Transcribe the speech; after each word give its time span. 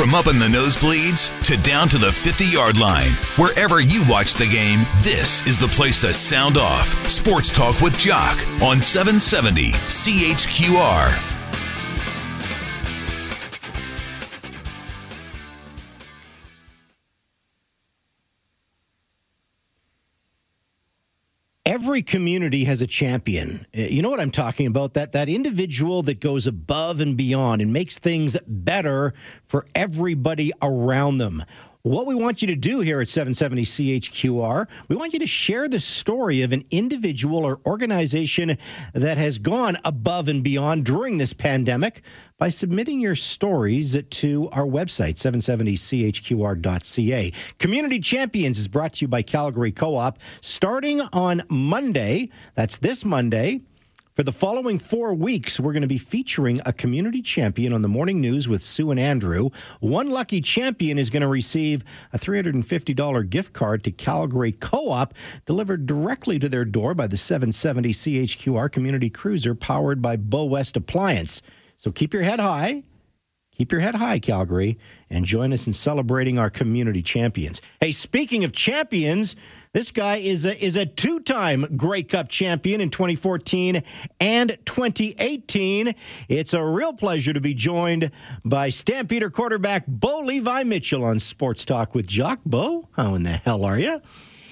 From 0.00 0.14
up 0.14 0.28
in 0.28 0.38
the 0.38 0.46
nosebleeds 0.46 1.30
to 1.44 1.58
down 1.58 1.86
to 1.90 1.98
the 1.98 2.10
50 2.10 2.46
yard 2.46 2.78
line, 2.78 3.10
wherever 3.36 3.80
you 3.80 4.02
watch 4.08 4.32
the 4.32 4.46
game, 4.46 4.86
this 5.02 5.46
is 5.46 5.58
the 5.58 5.68
place 5.68 6.00
to 6.00 6.14
sound 6.14 6.56
off. 6.56 6.86
Sports 7.06 7.52
Talk 7.52 7.82
with 7.82 7.98
Jock 7.98 8.38
on 8.62 8.80
770 8.80 9.72
CHQR. 9.72 11.29
Every 21.80 22.02
community 22.02 22.64
has 22.64 22.82
a 22.82 22.86
champion. 22.86 23.66
Uh, 23.74 23.80
you 23.80 24.02
know 24.02 24.10
what 24.10 24.20
I'm 24.20 24.30
talking 24.30 24.66
about? 24.66 24.92
That 24.92 25.12
that 25.12 25.30
individual 25.30 26.02
that 26.02 26.20
goes 26.20 26.46
above 26.46 27.00
and 27.00 27.16
beyond 27.16 27.62
and 27.62 27.72
makes 27.72 27.98
things 27.98 28.36
better 28.46 29.14
for 29.44 29.66
everybody 29.74 30.52
around 30.60 31.18
them. 31.18 31.42
What 31.80 32.06
we 32.06 32.14
want 32.14 32.42
you 32.42 32.48
to 32.48 32.56
do 32.56 32.80
here 32.80 33.00
at 33.00 33.08
770 33.08 33.62
CHQR, 33.62 34.66
we 34.88 34.96
want 34.96 35.14
you 35.14 35.18
to 35.20 35.26
share 35.26 35.66
the 35.66 35.80
story 35.80 36.42
of 36.42 36.52
an 36.52 36.66
individual 36.70 37.46
or 37.46 37.58
organization 37.64 38.58
that 38.92 39.16
has 39.16 39.38
gone 39.38 39.78
above 39.82 40.28
and 40.28 40.44
beyond 40.44 40.84
during 40.84 41.16
this 41.16 41.32
pandemic 41.32 42.02
by 42.40 42.48
submitting 42.48 42.98
your 43.00 43.14
stories 43.14 43.96
to 44.08 44.48
our 44.48 44.64
website, 44.64 45.16
770chqr.ca. 45.16 47.32
Community 47.58 48.00
Champions 48.00 48.58
is 48.58 48.66
brought 48.66 48.94
to 48.94 49.04
you 49.04 49.08
by 49.08 49.20
Calgary 49.20 49.70
Co 49.70 49.94
op 49.94 50.18
starting 50.40 51.02
on 51.12 51.42
Monday. 51.50 52.30
That's 52.54 52.78
this 52.78 53.04
Monday. 53.04 53.60
For 54.16 54.22
the 54.22 54.32
following 54.32 54.78
four 54.78 55.12
weeks, 55.12 55.60
we're 55.60 55.74
going 55.74 55.82
to 55.82 55.88
be 55.88 55.98
featuring 55.98 56.62
a 56.64 56.72
community 56.72 57.20
champion 57.20 57.74
on 57.74 57.82
the 57.82 57.88
morning 57.88 58.22
news 58.22 58.48
with 58.48 58.62
Sue 58.62 58.90
and 58.90 58.98
Andrew. 58.98 59.50
One 59.80 60.08
lucky 60.08 60.40
champion 60.40 60.98
is 60.98 61.10
going 61.10 61.20
to 61.20 61.28
receive 61.28 61.84
a 62.12 62.18
$350 62.18 63.30
gift 63.30 63.52
card 63.52 63.84
to 63.84 63.90
Calgary 63.90 64.52
Co 64.52 64.90
op 64.90 65.12
delivered 65.44 65.84
directly 65.84 66.38
to 66.38 66.48
their 66.48 66.64
door 66.64 66.94
by 66.94 67.06
the 67.06 67.18
770 67.18 67.92
CHQR 67.92 68.72
Community 68.72 69.10
Cruiser 69.10 69.54
powered 69.54 70.00
by 70.00 70.16
Bow 70.16 70.46
West 70.46 70.74
Appliance. 70.76 71.42
So 71.80 71.90
keep 71.90 72.12
your 72.12 72.24
head 72.24 72.40
high. 72.40 72.82
Keep 73.52 73.72
your 73.72 73.80
head 73.80 73.94
high, 73.94 74.18
Calgary, 74.18 74.76
and 75.08 75.24
join 75.24 75.50
us 75.50 75.66
in 75.66 75.72
celebrating 75.72 76.36
our 76.36 76.50
community 76.50 77.00
champions. 77.00 77.62
Hey, 77.80 77.90
speaking 77.90 78.44
of 78.44 78.52
champions, 78.52 79.34
this 79.72 79.90
guy 79.90 80.16
is 80.16 80.44
a, 80.44 80.62
is 80.62 80.76
a 80.76 80.84
two 80.84 81.20
time 81.20 81.78
Grey 81.78 82.02
Cup 82.02 82.28
champion 82.28 82.82
in 82.82 82.90
2014 82.90 83.82
and 84.20 84.58
2018. 84.66 85.94
It's 86.28 86.52
a 86.52 86.62
real 86.62 86.92
pleasure 86.92 87.32
to 87.32 87.40
be 87.40 87.54
joined 87.54 88.10
by 88.44 88.68
Stampeder 88.68 89.30
quarterback 89.30 89.86
Bo 89.86 90.20
Levi 90.20 90.64
Mitchell 90.64 91.02
on 91.02 91.18
Sports 91.18 91.64
Talk 91.64 91.94
with 91.94 92.06
Jock. 92.06 92.40
Bo, 92.44 92.90
how 92.92 93.14
in 93.14 93.22
the 93.22 93.30
hell 93.30 93.64
are 93.64 93.78
you? 93.78 94.02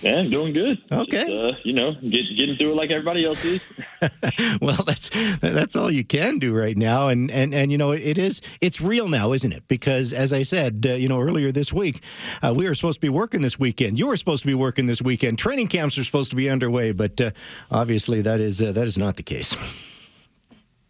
Yeah, 0.00 0.18
I'm 0.18 0.30
doing 0.30 0.52
good. 0.52 0.78
Okay, 0.92 1.26
Just, 1.26 1.30
uh, 1.30 1.52
you 1.64 1.72
know, 1.72 1.92
get, 1.94 2.22
getting 2.36 2.56
through 2.56 2.70
it 2.70 2.76
like 2.76 2.90
everybody 2.90 3.24
else 3.24 3.44
is. 3.44 3.80
well, 4.60 4.80
that's 4.86 5.10
that's 5.40 5.74
all 5.74 5.90
you 5.90 6.04
can 6.04 6.38
do 6.38 6.54
right 6.54 6.76
now, 6.76 7.08
and 7.08 7.30
and 7.32 7.52
and 7.52 7.72
you 7.72 7.78
know, 7.78 7.90
it 7.90 8.16
is 8.16 8.40
it's 8.60 8.80
real 8.80 9.08
now, 9.08 9.32
isn't 9.32 9.52
it? 9.52 9.66
Because 9.66 10.12
as 10.12 10.32
I 10.32 10.42
said, 10.42 10.86
uh, 10.88 10.92
you 10.92 11.08
know, 11.08 11.18
earlier 11.18 11.50
this 11.50 11.72
week, 11.72 12.02
uh, 12.42 12.54
we 12.56 12.68
were 12.68 12.76
supposed 12.76 13.00
to 13.00 13.00
be 13.00 13.08
working 13.08 13.42
this 13.42 13.58
weekend. 13.58 13.98
You 13.98 14.06
were 14.06 14.16
supposed 14.16 14.42
to 14.44 14.46
be 14.46 14.54
working 14.54 14.86
this 14.86 15.02
weekend. 15.02 15.38
Training 15.38 15.66
camps 15.66 15.98
are 15.98 16.04
supposed 16.04 16.30
to 16.30 16.36
be 16.36 16.48
underway, 16.48 16.92
but 16.92 17.20
uh, 17.20 17.30
obviously 17.70 18.22
that 18.22 18.38
is 18.38 18.62
uh, 18.62 18.70
that 18.72 18.86
is 18.86 18.98
not 18.98 19.16
the 19.16 19.24
case. 19.24 19.56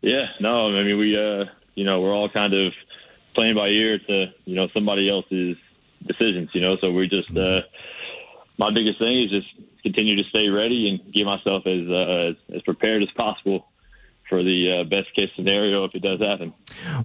Yeah, 0.03 0.27
no, 0.39 0.69
I 0.69 0.83
mean 0.83 0.99
we, 0.99 1.17
uh, 1.17 1.47
you 1.75 1.85
know, 1.85 2.03
we're 2.03 2.15
all 2.15 2.29
kind 2.29 2.53
of 2.53 2.75
playing 3.35 3.55
by 3.55 3.69
ear 3.69 3.99
to 3.99 4.27
you 4.45 4.55
know 4.55 4.69
somebody 4.75 5.09
else's 5.09 5.57
decisions, 6.07 6.51
you 6.53 6.61
know. 6.61 6.77
So 6.81 6.93
we're 6.93 7.07
just 7.07 7.35
my 8.59 8.71
biggest 8.73 8.99
thing 8.99 9.23
is 9.23 9.31
just 9.31 9.49
continue 9.83 10.17
to 10.17 10.29
stay 10.31 10.49
ready 10.49 10.89
and 10.89 11.15
get 11.15 11.25
myself 11.25 11.67
as 11.67 11.89
uh, 11.89 12.31
as 12.31 12.37
as 12.57 12.63
prepared 12.63 13.03
as 13.03 13.09
possible 13.17 13.67
for 14.29 14.43
the 14.43 14.81
uh, 14.81 14.85
best 14.85 15.15
case 15.15 15.31
scenario 15.37 15.85
if 15.85 15.95
it 15.95 16.03
does 16.03 16.21
happen. 16.21 16.53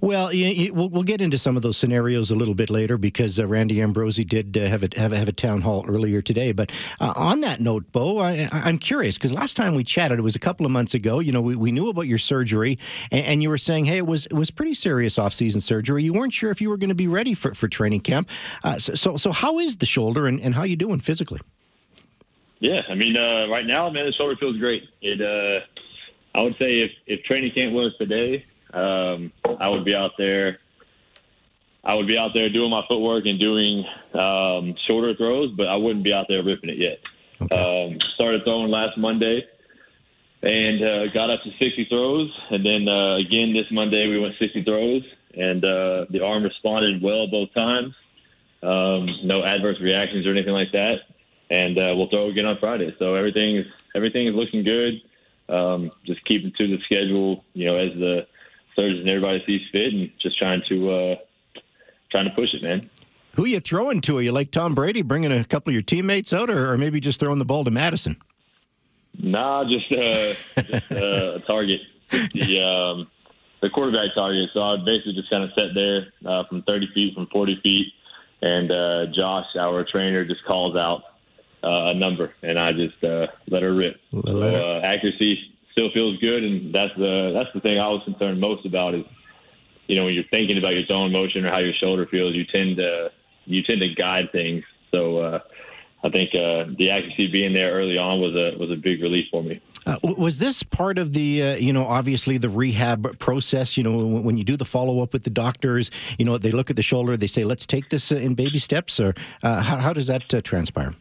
Well, 0.01 0.33
you, 0.33 0.47
you, 0.47 0.73
we'll, 0.73 0.89
we'll, 0.89 1.03
get 1.03 1.21
into 1.21 1.37
some 1.37 1.55
of 1.55 1.63
those 1.63 1.77
scenarios 1.77 2.31
a 2.31 2.35
little 2.35 2.53
bit 2.53 2.69
later 2.69 2.97
because 2.97 3.39
uh, 3.39 3.47
Randy 3.47 3.81
Ambrosie 3.81 4.23
did 4.23 4.57
uh, 4.57 4.67
have, 4.67 4.83
a, 4.83 4.89
have, 4.97 5.11
a, 5.11 5.17
have 5.17 5.27
a 5.27 5.33
town 5.33 5.61
hall 5.61 5.85
earlier 5.87 6.21
today. 6.21 6.51
But 6.51 6.71
uh, 6.99 7.13
on 7.15 7.41
that 7.41 7.59
note, 7.59 7.91
Bo, 7.91 8.19
I, 8.19 8.47
am 8.51 8.77
curious 8.77 9.17
because 9.17 9.33
last 9.33 9.57
time 9.57 9.75
we 9.75 9.83
chatted, 9.83 10.19
it 10.19 10.21
was 10.21 10.35
a 10.35 10.39
couple 10.39 10.65
of 10.65 10.71
months 10.71 10.93
ago. 10.93 11.19
You 11.19 11.31
know, 11.31 11.41
we, 11.41 11.55
we 11.55 11.71
knew 11.71 11.89
about 11.89 12.07
your 12.07 12.17
surgery, 12.17 12.77
and, 13.11 13.25
and, 13.25 13.43
you 13.43 13.49
were 13.49 13.57
saying, 13.57 13.85
hey, 13.85 13.97
it 13.97 14.07
was 14.07 14.25
it 14.27 14.33
was 14.33 14.51
pretty 14.51 14.73
serious 14.73 15.17
off 15.19 15.33
season 15.33 15.61
surgery. 15.61 16.03
You 16.03 16.13
weren't 16.13 16.33
sure 16.33 16.51
if 16.51 16.61
you 16.61 16.69
were 16.69 16.77
going 16.77 16.89
to 16.89 16.95
be 16.95 17.07
ready 17.07 17.33
for, 17.33 17.53
for 17.53 17.67
training 17.67 18.01
camp. 18.01 18.29
Uh, 18.63 18.77
so, 18.77 18.95
so, 18.95 19.17
so, 19.17 19.31
how 19.31 19.59
is 19.59 19.77
the 19.77 19.85
shoulder, 19.85 20.27
and, 20.27 20.39
and 20.39 20.55
how 20.55 20.63
you 20.63 20.75
doing 20.75 20.99
physically? 20.99 21.39
Yeah, 22.59 22.81
I 22.89 22.95
mean, 22.95 23.17
uh, 23.17 23.47
right 23.47 23.65
now, 23.65 23.89
man, 23.89 24.05
the 24.05 24.13
shoulder 24.13 24.37
feels 24.37 24.57
great. 24.57 24.83
It 25.01 25.19
I 26.35 26.41
would 26.41 26.57
say 26.57 26.81
if, 26.81 26.91
if 27.05 27.23
training 27.25 27.51
camp 27.53 27.73
was 27.73 27.93
today, 27.97 28.45
um, 28.73 29.31
I 29.59 29.69
would 29.69 29.85
be 29.85 29.93
out 29.93 30.11
there. 30.17 30.59
I 31.83 31.93
would 31.93 32.07
be 32.07 32.17
out 32.17 32.31
there 32.33 32.49
doing 32.49 32.71
my 32.71 32.83
footwork 32.87 33.25
and 33.25 33.39
doing 33.39 33.85
um, 34.13 34.75
shorter 34.87 35.15
throws, 35.15 35.51
but 35.51 35.67
I 35.67 35.75
wouldn't 35.75 36.03
be 36.03 36.13
out 36.13 36.27
there 36.29 36.41
ripping 36.41 36.69
it 36.69 36.77
yet. 36.77 36.99
Okay. 37.41 37.55
Um, 37.55 37.99
started 38.15 38.43
throwing 38.43 38.71
last 38.71 38.97
Monday 38.97 39.45
and 40.41 40.83
uh, 40.83 41.13
got 41.13 41.29
up 41.29 41.41
to 41.43 41.49
60 41.51 41.85
throws, 41.89 42.31
and 42.49 42.65
then 42.65 42.87
uh, 42.87 43.15
again 43.17 43.53
this 43.53 43.65
Monday 43.71 44.07
we 44.07 44.19
went 44.19 44.35
60 44.39 44.63
throws, 44.63 45.03
and 45.35 45.63
uh, 45.63 46.05
the 46.09 46.21
arm 46.23 46.43
responded 46.43 47.01
well 47.01 47.27
both 47.27 47.53
times. 47.53 47.93
Um, 48.61 49.07
no 49.23 49.43
adverse 49.43 49.79
reactions 49.81 50.25
or 50.25 50.31
anything 50.31 50.53
like 50.53 50.71
that, 50.71 50.99
and 51.49 51.77
uh, 51.77 51.93
we'll 51.95 52.09
throw 52.09 52.29
again 52.29 52.45
on 52.45 52.57
Friday. 52.59 52.95
So 52.97 53.15
everything 53.15 53.57
is 53.57 53.65
everything 53.93 54.27
is 54.27 54.35
looking 54.35 54.63
good 54.63 55.01
um, 55.49 55.89
just 56.05 56.23
keeping 56.25 56.51
to 56.57 56.67
the 56.67 56.77
schedule, 56.85 57.43
you 57.53 57.65
know, 57.65 57.77
as 57.77 57.93
the 57.93 58.27
surgeon 58.75 58.99
and 58.99 59.09
everybody 59.09 59.43
sees 59.45 59.61
fit, 59.71 59.93
and 59.93 60.09
just 60.21 60.37
trying 60.37 60.61
to 60.69 60.91
uh, 60.91 61.15
trying 62.11 62.25
to 62.25 62.31
push 62.31 62.53
it, 62.53 62.63
man. 62.63 62.89
Who 63.35 63.45
are 63.45 63.47
you 63.47 63.59
throwing 63.59 64.01
to? 64.01 64.17
Are 64.17 64.21
you 64.21 64.31
like 64.31 64.51
Tom 64.51 64.75
Brady, 64.75 65.01
bringing 65.01 65.31
a 65.31 65.43
couple 65.43 65.71
of 65.71 65.73
your 65.73 65.81
teammates 65.81 66.33
out, 66.33 66.49
or, 66.49 66.71
or 66.71 66.77
maybe 66.77 66.99
just 66.99 67.19
throwing 67.19 67.39
the 67.39 67.45
ball 67.45 67.63
to 67.63 67.71
Madison? 67.71 68.17
Nah, 69.17 69.63
just, 69.65 69.91
uh, 69.91 70.61
just 70.61 70.91
uh, 70.91 71.35
a 71.35 71.39
target, 71.45 71.81
the 72.09 72.61
um, 72.61 73.07
the 73.61 73.69
quarterback 73.69 74.13
target. 74.15 74.49
So 74.53 74.61
I 74.61 74.77
basically 74.77 75.13
just 75.13 75.29
kind 75.29 75.43
of 75.43 75.49
sat 75.55 75.73
there 75.73 76.07
uh, 76.25 76.43
from 76.47 76.63
30 76.63 76.89
feet, 76.93 77.15
from 77.15 77.27
40 77.27 77.59
feet, 77.63 77.87
and 78.41 78.71
uh, 78.71 79.05
Josh, 79.15 79.45
our 79.59 79.83
trainer, 79.83 80.25
just 80.25 80.43
calls 80.45 80.75
out 80.75 81.03
a 81.63 81.93
number, 81.93 82.33
and 82.41 82.59
I 82.59 82.73
just 82.73 83.03
uh, 83.03 83.27
let 83.47 83.63
her 83.63 83.73
rip. 83.73 83.99
So, 84.11 84.21
uh, 84.25 84.81
accuracy 84.83 85.39
still 85.71 85.91
feels 85.91 86.19
good, 86.19 86.43
and 86.43 86.73
that's 86.73 86.95
the 86.97 87.31
that's 87.33 87.51
the 87.53 87.59
thing 87.59 87.79
I 87.79 87.87
was 87.87 88.03
concerned 88.03 88.39
most 88.39 88.65
about 88.65 88.95
is, 88.95 89.05
you 89.87 89.95
know, 89.95 90.05
when 90.05 90.13
you're 90.13 90.23
thinking 90.25 90.57
about 90.57 90.73
your 90.73 90.85
throwing 90.85 91.11
motion 91.11 91.45
or 91.45 91.49
how 91.49 91.59
your 91.59 91.73
shoulder 91.73 92.05
feels, 92.05 92.35
you 92.35 92.45
tend 92.45 92.77
to 92.77 93.11
you 93.45 93.63
tend 93.63 93.81
to 93.81 93.93
guide 93.93 94.31
things. 94.31 94.63
So 94.91 95.19
uh, 95.19 95.39
I 96.03 96.09
think 96.09 96.35
uh, 96.35 96.65
the 96.77 96.89
accuracy 96.91 97.27
being 97.27 97.53
there 97.53 97.73
early 97.73 97.97
on 97.97 98.19
was 98.19 98.35
a 98.35 98.57
was 98.57 98.71
a 98.71 98.75
big 98.75 99.01
relief 99.01 99.27
for 99.31 99.43
me. 99.43 99.61
Uh, 99.85 99.97
was 100.01 100.39
this 100.39 100.63
part 100.63 100.97
of 100.97 101.11
the, 101.11 101.43
uh, 101.43 101.55
you 101.55 101.73
know, 101.73 101.85
obviously 101.85 102.37
the 102.37 102.49
rehab 102.49 103.19
process? 103.19 103.75
You 103.75 103.83
know, 103.83 103.97
when, 103.97 104.23
when 104.23 104.37
you 104.37 104.43
do 104.43 104.55
the 104.55 104.65
follow 104.65 105.01
up 105.01 105.11
with 105.11 105.23
the 105.23 105.29
doctors, 105.29 105.91
you 106.17 106.23
know, 106.23 106.37
they 106.37 106.51
look 106.51 106.69
at 106.69 106.77
the 106.77 106.81
shoulder, 106.81 107.17
they 107.17 107.27
say, 107.27 107.43
let's 107.43 107.65
take 107.65 107.89
this 107.89 108.11
uh, 108.11 108.15
in 108.15 108.33
baby 108.33 108.59
steps, 108.59 108.99
or 108.99 109.13
uh, 109.43 109.61
how, 109.61 109.77
how, 109.77 109.93
does 109.93 110.07
that 110.07 110.33
uh, 110.33 110.41
transpire? 110.41 110.95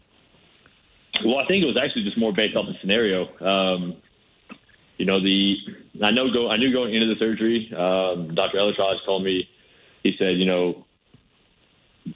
Well, 1.25 1.39
I 1.39 1.47
think 1.47 1.62
it 1.62 1.67
was 1.67 1.77
actually 1.77 2.05
just 2.05 2.19
more 2.19 2.33
based 2.33 2.56
off 2.56 2.67
the 2.67 2.75
scenario. 2.81 3.28
Um, 3.41 3.97
you 4.97 5.06
know, 5.06 5.21
the 5.21 5.56
I 6.03 6.11
know 6.11 6.33
go 6.33 6.50
I 6.50 6.56
knew 6.56 6.73
going 6.73 6.95
into 6.95 7.12
the 7.12 7.19
surgery. 7.19 7.73
Um, 7.73 8.34
Dr. 8.34 8.59
ElAttrache 8.59 9.05
told 9.05 9.25
me 9.25 9.49
he 10.03 10.15
said, 10.19 10.37
you 10.37 10.47
know, 10.47 10.85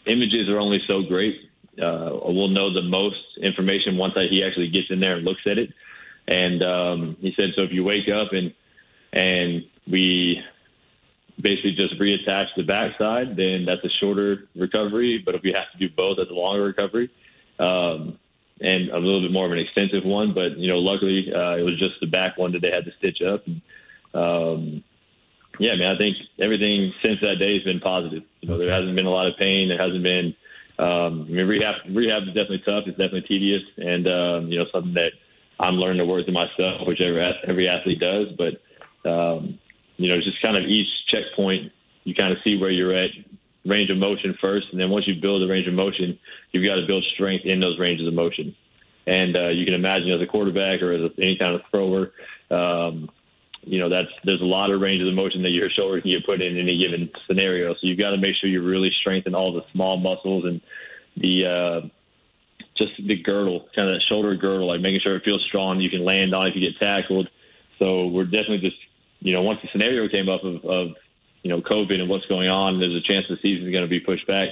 images 0.06 0.48
are 0.48 0.58
only 0.58 0.81
so 0.87 1.02
great. 1.02 1.37
Uh, 1.81 2.10
we'll 2.25 2.48
know 2.48 2.72
the 2.72 2.82
most 2.82 3.20
information 3.43 3.96
once 3.98 4.14
he 4.31 4.43
actually 4.43 4.69
gets 4.69 4.87
in 4.90 5.00
there 5.00 5.16
and 5.16 5.25
looks 5.25 5.43
at 5.46 5.58
it. 5.58 5.72
And 6.26 6.62
um, 6.62 7.16
he 7.20 7.32
said, 7.37 7.50
so 7.54 7.62
if 7.62 7.72
you 7.72 7.84
wake 7.84 8.08
up 8.08 8.32
and 8.32 8.52
and 9.12 9.64
we 9.90 10.43
basically 11.40 11.72
just 11.72 12.00
reattach 12.00 12.46
the 12.56 12.62
backside, 12.62 13.37
then 13.37 13.64
that's 13.66 13.84
a 13.84 13.90
shorter 14.00 14.48
recovery. 14.54 15.22
But 15.25 15.34
if 15.34 15.43
we 15.43 15.52
have 15.52 15.70
to 15.72 15.78
do 15.78 15.93
both, 15.94 16.16
that's 16.16 16.31
a 16.31 16.34
longer 16.34 16.64
recovery. 16.64 17.10
Um, 17.58 18.19
and 18.61 18.91
a 18.91 18.99
little 18.99 19.20
bit 19.20 19.32
more 19.32 19.47
of 19.47 19.53
an 19.53 19.58
extensive 19.58 20.05
one. 20.05 20.32
But 20.35 20.56
you 20.58 20.69
know, 20.69 20.79
luckily 20.79 21.32
uh, 21.32 21.56
it 21.56 21.62
was 21.62 21.79
just 21.79 22.00
the 22.00 22.06
back 22.06 22.37
one 22.37 22.53
that 22.53 22.62
they 22.62 22.70
had 22.70 22.85
to 22.85 22.93
stitch 22.99 23.23
up. 23.23 23.47
And, 23.47 23.62
um, 24.14 24.85
yeah, 25.58 25.75
man, 25.76 25.94
I 25.94 25.99
think 25.99 26.17
everything 26.38 26.93
since 27.03 27.20
that 27.20 27.37
day 27.38 27.55
has 27.55 27.64
been 27.64 27.81
positive. 27.81 28.23
You 28.41 28.49
know, 28.49 28.55
okay. 28.55 28.67
there 28.67 28.75
hasn't 28.75 28.94
been 28.94 29.06
a 29.06 29.11
lot 29.11 29.26
of 29.26 29.37
pain. 29.38 29.69
There 29.69 29.79
hasn't 29.79 30.03
been. 30.03 30.35
Um, 30.79 31.26
I 31.29 31.32
mean, 31.32 31.47
rehab 31.47 31.75
rehab 31.91 32.23
is 32.25 32.29
definitely 32.29 32.62
tough. 32.67 32.85
It's 32.87 32.99
definitely 32.99 33.23
tedious, 33.23 33.62
and 33.79 34.06
um, 34.06 34.49
you 34.49 34.58
know, 34.58 34.67
something 34.73 34.94
that 34.94 35.12
I'm 35.58 35.76
learning 35.76 35.99
to 35.99 36.05
work 36.05 36.26
to 36.26 36.32
myself, 36.32 36.87
which 36.87 37.00
every 37.00 37.23
every 37.49 37.69
athlete 37.69 38.00
does. 38.00 38.29
But 38.37 38.61
um, 39.08 39.58
you 39.97 40.11
know, 40.11 40.19
just 40.19 40.43
kind 40.43 40.56
of 40.56 40.64
each 40.64 40.88
checkpoint, 41.08 41.73
you 42.05 42.14
kind 42.14 42.32
of 42.32 42.38
see 42.44 42.58
where 42.58 42.70
you're 42.70 42.93
at 42.93 43.11
range 43.66 43.90
of 43.90 43.98
motion 43.98 44.36
first, 44.40 44.66
and 44.72 44.80
then 44.80 44.90
once 44.90 45.06
you 45.06 45.20
build 45.20 45.42
a 45.42 45.46
range 45.46 45.66
of 45.66 45.74
motion, 45.74 46.18
you've 46.52 46.66
got 46.66 46.76
to 46.76 46.86
build 46.86 47.04
strength 47.14 47.44
in 47.44 47.60
those 47.60 47.78
ranges 47.78 48.06
of 48.06 48.14
motion. 48.14 48.54
And 49.06 49.36
uh, 49.36 49.48
you 49.48 49.64
can 49.64 49.74
imagine 49.74 50.10
as 50.10 50.20
a 50.20 50.26
quarterback 50.26 50.82
or 50.82 50.92
as 50.92 51.02
a, 51.02 51.22
any 51.22 51.36
kind 51.38 51.54
of 51.54 51.62
thrower, 51.70 52.12
um, 52.50 53.10
you 53.62 53.80
know 53.80 53.88
that's 53.88 54.08
there's 54.24 54.40
a 54.40 54.44
lot 54.44 54.70
of 54.70 54.80
ranges 54.80 55.08
of 55.08 55.14
motion 55.14 55.42
that 55.42 55.50
your 55.50 55.68
shoulder 55.70 56.00
can 56.00 56.10
get 56.10 56.24
put 56.24 56.40
in 56.40 56.56
any 56.56 56.78
given 56.78 57.10
scenario. 57.26 57.74
So 57.74 57.80
you've 57.82 57.98
got 57.98 58.10
to 58.10 58.16
make 58.16 58.36
sure 58.40 58.48
you 58.48 58.62
really 58.62 58.90
strengthen 59.00 59.34
all 59.34 59.52
the 59.52 59.62
small 59.72 59.96
muscles 59.96 60.44
and 60.44 60.60
the 61.16 61.46
uh, 61.46 61.88
just 62.76 62.92
the 63.06 63.16
girdle, 63.22 63.69
kind 63.74 63.88
of 63.88 63.96
that 63.96 64.02
shoulder 64.08 64.34
girdle, 64.36 64.69
like 64.69 64.80
making 64.80 65.00
sure 65.02 65.16
it 65.16 65.24
feels 65.24 65.44
strong. 65.48 65.80
You 65.80 65.90
can 65.90 66.04
land 66.04 66.34
on 66.34 66.46
if 66.46 66.54
you 66.54 66.60
get 66.60 66.78
tackled. 66.78 67.28
So 67.78 68.06
we're 68.06 68.24
definitely 68.24 68.58
just, 68.58 68.76
you 69.20 69.32
know, 69.32 69.42
once 69.42 69.60
the 69.62 69.69
scenario 69.72 70.08
came 70.08 70.28
up 70.28 70.44
of, 70.44 70.64
of 70.64 70.88
you 71.46 71.52
know, 71.52 71.60
COVID 71.60 72.00
and 72.00 72.08
what's 72.08 72.26
going 72.26 72.48
on, 72.48 72.81
there's 72.81 72.96
a 72.96 73.06
chance 73.06 73.26
the 73.28 73.37
season's 73.40 73.70
going 73.70 73.84
to 73.84 73.88
be 73.88 74.00
pushed 74.00 74.26
back. 74.26 74.48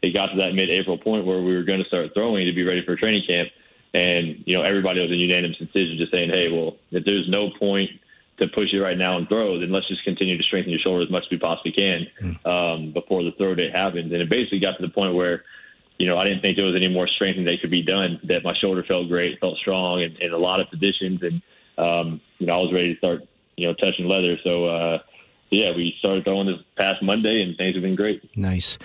It 0.00 0.12
got 0.12 0.26
to 0.26 0.36
that 0.36 0.54
mid-April 0.54 0.96
point 0.96 1.26
where 1.26 1.42
we 1.42 1.56
were 1.56 1.64
going 1.64 1.80
to 1.80 1.84
start 1.86 2.14
throwing 2.14 2.46
to 2.46 2.52
be 2.52 2.62
ready 2.62 2.84
for 2.84 2.94
training 2.94 3.24
camp, 3.26 3.48
and 3.92 4.44
you 4.46 4.56
know, 4.56 4.62
everybody 4.62 5.00
was 5.00 5.10
a 5.10 5.14
unanimous 5.14 5.58
decision, 5.58 5.96
just 5.98 6.12
saying, 6.12 6.30
hey, 6.30 6.48
well, 6.52 6.76
if 6.92 7.04
there's 7.04 7.28
no 7.28 7.50
point 7.58 7.90
to 8.38 8.46
push 8.46 8.72
it 8.72 8.78
right 8.78 8.96
now 8.96 9.16
and 9.16 9.28
throw, 9.28 9.58
then 9.58 9.72
let's 9.72 9.88
just 9.88 10.04
continue 10.04 10.38
to 10.38 10.44
strengthen 10.44 10.70
your 10.70 10.78
shoulder 10.78 11.02
as 11.02 11.10
much 11.10 11.24
as 11.24 11.30
we 11.32 11.38
possibly 11.38 11.72
can 11.72 12.06
hmm. 12.20 12.46
um, 12.46 12.92
before 12.92 13.24
the 13.24 13.32
throw 13.32 13.54
date 13.56 13.74
happens. 13.74 14.12
And 14.12 14.22
it 14.22 14.28
basically 14.28 14.60
got 14.60 14.76
to 14.76 14.86
the 14.86 14.92
point 14.92 15.14
where 15.14 15.42
you 15.98 16.06
know, 16.06 16.18
I 16.18 16.24
didn't 16.24 16.42
think 16.42 16.56
there 16.56 16.66
was 16.66 16.76
any 16.76 16.88
more 16.88 17.08
strengthening 17.08 17.46
that 17.46 17.60
could 17.60 17.70
be 17.70 17.82
done. 17.82 18.20
That 18.24 18.44
my 18.44 18.54
shoulder 18.60 18.84
felt 18.84 19.08
great, 19.08 19.40
felt 19.40 19.56
strong 19.58 20.02
in, 20.02 20.16
in 20.20 20.32
a 20.32 20.38
lot 20.38 20.60
of 20.60 20.68
positions, 20.70 21.22
and 21.22 21.42
um, 21.78 22.20
you 22.38 22.46
know, 22.46 22.54
I 22.54 22.58
was 22.58 22.72
ready 22.72 22.92
to 22.92 22.98
start, 22.98 23.22
you 23.56 23.66
know, 23.66 23.74
touching 23.74 24.06
leather. 24.06 24.38
So, 24.44 24.66
uh, 24.66 24.98
yeah, 25.56 25.74
we 25.74 25.94
started 25.98 26.24
throwing 26.24 26.46
this 26.46 26.58
past 26.76 27.02
Monday, 27.02 27.42
and 27.42 27.56
things 27.56 27.74
have 27.74 27.82
been 27.82 27.96
great. 27.96 28.36
Nice. 28.36 28.78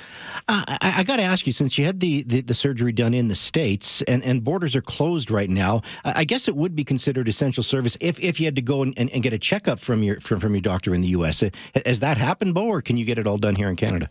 Uh, 0.48 0.64
I, 0.68 0.94
I 0.98 1.04
got 1.04 1.18
to 1.18 1.24
ask 1.24 1.46
you, 1.46 1.52
since 1.52 1.78
you 1.78 1.86
had 1.86 2.00
the, 2.00 2.24
the, 2.24 2.42
the, 2.42 2.54
surgery 2.54 2.94
done 2.94 3.14
in 3.14 3.28
the 3.28 3.36
states, 3.36 4.02
and, 4.04 4.24
and 4.24 4.44
borders 4.44 4.76
are 4.76 4.82
closed 4.82 5.30
right 5.30 5.50
now, 5.50 5.82
I 6.06 6.24
guess 6.24 6.48
it 6.48 6.56
would 6.56 6.76
be 6.76 6.84
considered 6.84 7.28
essential 7.28 7.62
service 7.62 7.98
if, 8.00 8.20
if 8.20 8.40
you 8.40 8.46
had 8.46 8.56
to 8.56 8.62
go 8.62 8.84
and, 8.84 8.98
and, 8.98 9.10
and 9.10 9.22
get 9.22 9.34
a 9.34 9.40
checkup 9.40 9.80
from 9.80 10.02
your 10.02 10.20
from, 10.22 10.40
from 10.40 10.54
your 10.54 10.62
doctor 10.62 10.94
in 10.94 11.02
the 11.02 11.10
U.S. 11.10 11.44
Has 11.86 12.00
that 12.00 12.18
happened, 12.18 12.54
Bo, 12.54 12.66
or 12.66 12.82
can 12.82 12.96
you 12.96 13.04
get 13.04 13.20
it 13.20 13.28
all 13.28 13.38
done 13.38 13.56
here 13.56 13.70
in 13.70 13.76
Canada? 13.76 14.10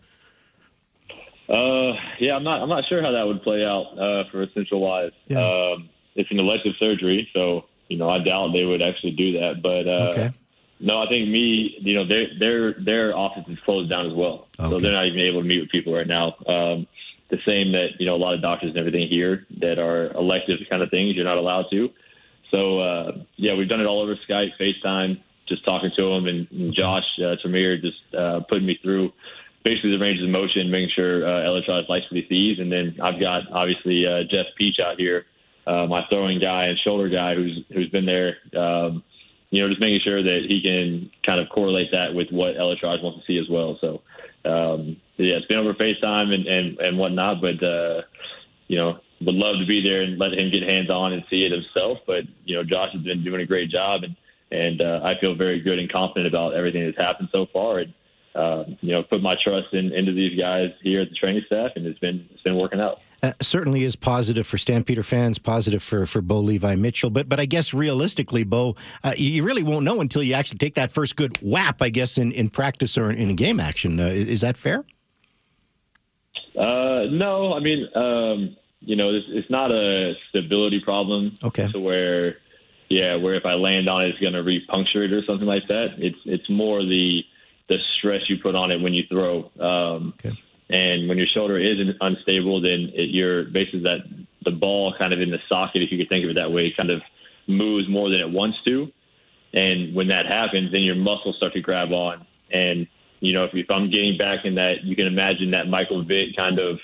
Uh, 1.49 1.93
yeah, 2.19 2.35
I'm 2.35 2.43
not. 2.43 2.61
I'm 2.61 2.69
not 2.69 2.83
sure 2.87 3.01
how 3.01 3.11
that 3.11 3.23
would 3.23 3.41
play 3.41 3.65
out 3.65 3.97
uh, 3.97 4.29
for 4.31 4.43
essential 4.43 4.79
wise. 4.79 5.11
Yeah. 5.27 5.39
Um, 5.39 5.89
it's 6.15 6.29
an 6.31 6.39
elective 6.39 6.73
surgery, 6.79 7.27
so 7.33 7.65
you 7.89 7.97
know 7.97 8.09
I 8.09 8.19
doubt 8.19 8.51
they 8.53 8.63
would 8.63 8.81
actually 8.81 9.11
do 9.11 9.33
that. 9.33 9.61
But 9.61 9.87
uh, 9.87 10.11
okay. 10.11 10.31
No, 10.81 11.01
I 11.01 11.07
think 11.07 11.29
me. 11.29 11.77
You 11.79 11.95
know, 11.95 12.07
their 12.07 12.27
their 12.39 12.73
their 12.73 13.15
office 13.15 13.43
is 13.47 13.59
closed 13.65 13.89
down 13.89 14.07
as 14.07 14.13
well, 14.13 14.47
okay. 14.59 14.69
so 14.69 14.79
they're 14.79 14.91
not 14.91 15.05
even 15.05 15.19
able 15.19 15.41
to 15.41 15.47
meet 15.47 15.61
with 15.61 15.69
people 15.69 15.93
right 15.93 16.07
now. 16.07 16.35
Um, 16.47 16.87
the 17.29 17.37
same 17.45 17.71
that 17.71 17.99
you 17.99 18.05
know 18.05 18.15
a 18.15 18.17
lot 18.17 18.33
of 18.33 18.41
doctors 18.41 18.69
and 18.69 18.77
everything 18.77 19.07
here 19.07 19.45
that 19.59 19.79
are 19.79 20.11
elective 20.13 20.59
kind 20.69 20.81
of 20.81 20.89
things 20.89 21.15
you're 21.15 21.25
not 21.25 21.37
allowed 21.37 21.65
to. 21.71 21.89
So 22.49 22.79
uh, 22.79 23.11
yeah, 23.37 23.55
we've 23.55 23.69
done 23.69 23.79
it 23.79 23.85
all 23.85 24.01
over 24.01 24.15
Skype, 24.27 24.51
FaceTime, 24.59 25.21
just 25.47 25.63
talking 25.63 25.91
to 25.95 26.09
them, 26.09 26.27
and, 26.27 26.47
and 26.51 26.73
Josh 26.73 27.05
uh, 27.23 27.35
Tremere 27.41 27.77
just 27.77 28.15
uh, 28.17 28.41
putting 28.49 28.65
me 28.65 28.77
through 28.81 29.13
basically 29.63 29.91
the 29.91 29.99
ranges 29.99 30.23
of 30.23 30.29
motion, 30.29 30.71
making 30.71 30.91
sure 30.95 31.25
uh, 31.25 31.45
ElAttrache 31.47 31.87
likes 31.89 32.05
what 32.11 32.21
he 32.21 32.25
sees, 32.27 32.59
and 32.59 32.71
then 32.71 32.97
I've 33.01 33.19
got 33.19 33.43
obviously 33.51 34.05
uh, 34.05 34.23
Jeff 34.23 34.47
Peach 34.57 34.79
out 34.83 34.99
here, 34.99 35.25
uh, 35.67 35.85
my 35.85 36.05
throwing 36.09 36.39
guy 36.39 36.65
and 36.65 36.77
shoulder 36.79 37.09
guy, 37.09 37.35
who's 37.35 37.63
who's 37.71 37.89
been 37.89 38.05
there. 38.05 38.37
Um, 38.57 39.03
you 39.51 39.61
know, 39.61 39.69
just 39.69 39.81
making 39.81 39.99
sure 40.03 40.23
that 40.23 40.45
he 40.47 40.61
can 40.61 41.11
kind 41.25 41.39
of 41.39 41.49
correlate 41.49 41.91
that 41.91 42.15
with 42.15 42.29
what 42.31 42.55
ElAttrache 42.55 43.03
wants 43.03 43.19
to 43.19 43.25
see 43.27 43.37
as 43.37 43.49
well. 43.49 43.77
So, 43.79 44.01
um, 44.49 44.97
yeah, 45.17 45.35
it's 45.35 45.45
been 45.45 45.59
over 45.59 45.73
FaceTime 45.73 46.33
and 46.33 46.47
and 46.47 46.79
and 46.79 46.97
whatnot, 46.97 47.41
but 47.41 47.61
uh, 47.61 48.01
you 48.67 48.79
know, 48.79 48.99
would 49.19 49.35
love 49.35 49.59
to 49.59 49.67
be 49.67 49.83
there 49.83 50.01
and 50.01 50.17
let 50.17 50.33
him 50.33 50.49
get 50.49 50.63
hands 50.63 50.89
on 50.89 51.13
and 51.13 51.23
see 51.29 51.43
it 51.43 51.51
himself. 51.51 51.99
But 52.07 52.23
you 52.45 52.55
know, 52.55 52.63
Josh 52.63 52.93
has 52.93 53.03
been 53.03 53.23
doing 53.23 53.41
a 53.41 53.45
great 53.45 53.69
job, 53.69 54.03
and 54.03 54.15
and 54.51 54.81
uh, 54.81 55.01
I 55.03 55.19
feel 55.19 55.35
very 55.35 55.59
good 55.59 55.79
and 55.79 55.91
confident 55.91 56.27
about 56.27 56.53
everything 56.55 56.85
that's 56.85 56.97
happened 56.97 57.29
so 57.31 57.45
far. 57.51 57.79
And 57.79 57.93
uh, 58.33 58.63
you 58.79 58.93
know, 58.93 59.03
put 59.03 59.21
my 59.21 59.35
trust 59.43 59.73
in, 59.73 59.91
into 59.91 60.13
these 60.13 60.39
guys 60.39 60.69
here 60.81 61.01
at 61.01 61.09
the 61.09 61.15
training 61.15 61.43
staff, 61.45 61.71
and 61.75 61.85
it's 61.85 61.99
been 61.99 62.27
it's 62.31 62.41
been 62.41 62.55
working 62.55 62.79
out. 62.79 62.99
Uh, 63.23 63.33
certainly 63.39 63.83
is 63.83 63.95
positive 63.95 64.47
for 64.47 64.57
Stampeder 64.57 65.03
fans, 65.03 65.37
positive 65.37 65.83
for, 65.83 66.07
for 66.07 66.21
Bo 66.21 66.39
Levi 66.39 66.75
Mitchell. 66.75 67.11
But 67.11 67.29
but 67.29 67.39
I 67.39 67.45
guess 67.45 67.71
realistically, 67.71 68.43
Bo, 68.43 68.75
uh, 69.03 69.13
you 69.15 69.43
really 69.43 69.61
won't 69.61 69.85
know 69.85 70.01
until 70.01 70.23
you 70.23 70.33
actually 70.33 70.57
take 70.57 70.73
that 70.73 70.91
first 70.91 71.15
good 71.15 71.37
whap, 71.37 71.83
I 71.83 71.89
guess, 71.89 72.17
in, 72.17 72.31
in 72.31 72.49
practice 72.49 72.97
or 72.97 73.11
in, 73.11 73.35
game 73.35 73.59
action. 73.59 73.99
Uh, 73.99 74.05
is 74.05 74.41
that 74.41 74.57
fair? 74.57 74.85
Uh, 76.57 77.05
no, 77.11 77.53
I 77.53 77.59
mean, 77.59 77.87
um, 77.95 78.57
you 78.79 78.95
know, 78.95 79.13
it's, 79.13 79.25
it's, 79.29 79.49
not 79.51 79.71
a 79.71 80.13
stability 80.29 80.81
problem. 80.83 81.33
Okay. 81.43 81.71
To 81.71 81.79
where, 81.79 82.37
yeah, 82.89 83.15
where 83.15 83.35
if 83.35 83.45
I 83.45 83.53
land 83.53 83.87
on 83.87 84.03
it, 84.03 84.09
it's 84.09 84.19
going 84.19 84.33
to 84.33 84.41
repuncture 84.41 85.05
it 85.05 85.13
or 85.13 85.23
something 85.25 85.47
like 85.47 85.67
that. 85.67 85.89
It's 85.99 86.17
it's 86.25 86.49
more 86.49 86.81
the 86.81 87.21
the 87.69 87.77
stress 87.99 88.21
you 88.29 88.37
put 88.41 88.55
on 88.55 88.71
it 88.71 88.81
when 88.81 88.93
you 88.93 89.03
throw. 89.07 89.51
Um, 89.59 90.15
okay. 90.19 90.35
And 90.71 91.09
when 91.09 91.17
your 91.17 91.27
shoulder 91.27 91.59
is 91.59 91.77
unstable, 91.99 92.61
then 92.61 92.91
it, 92.93 93.09
you're 93.11 93.43
basically 93.43 93.83
that 93.83 93.99
the 94.43 94.51
ball 94.51 94.95
kind 94.97 95.13
of 95.13 95.19
in 95.19 95.29
the 95.29 95.39
socket, 95.49 95.81
if 95.81 95.91
you 95.91 95.97
could 95.97 96.09
think 96.09 96.23
of 96.23 96.31
it 96.31 96.35
that 96.35 96.51
way, 96.51 96.73
kind 96.75 96.89
of 96.89 97.01
moves 97.47 97.89
more 97.89 98.09
than 98.09 98.21
it 98.21 98.29
wants 98.29 98.57
to. 98.65 98.87
And 99.53 99.93
when 99.93 100.07
that 100.07 100.25
happens, 100.25 100.71
then 100.71 100.81
your 100.81 100.95
muscles 100.95 101.35
start 101.35 101.53
to 101.53 101.61
grab 101.61 101.91
on. 101.91 102.25
And 102.51 102.87
you 103.19 103.33
know, 103.33 103.45
if, 103.45 103.51
if 103.53 103.69
I'm 103.69 103.91
getting 103.91 104.17
back 104.17 104.45
in 104.45 104.55
that, 104.55 104.83
you 104.83 104.95
can 104.95 105.07
imagine 105.07 105.51
that 105.51 105.67
Michael 105.67 106.03
Vick 106.03 106.35
kind 106.35 106.57
of 106.57 106.79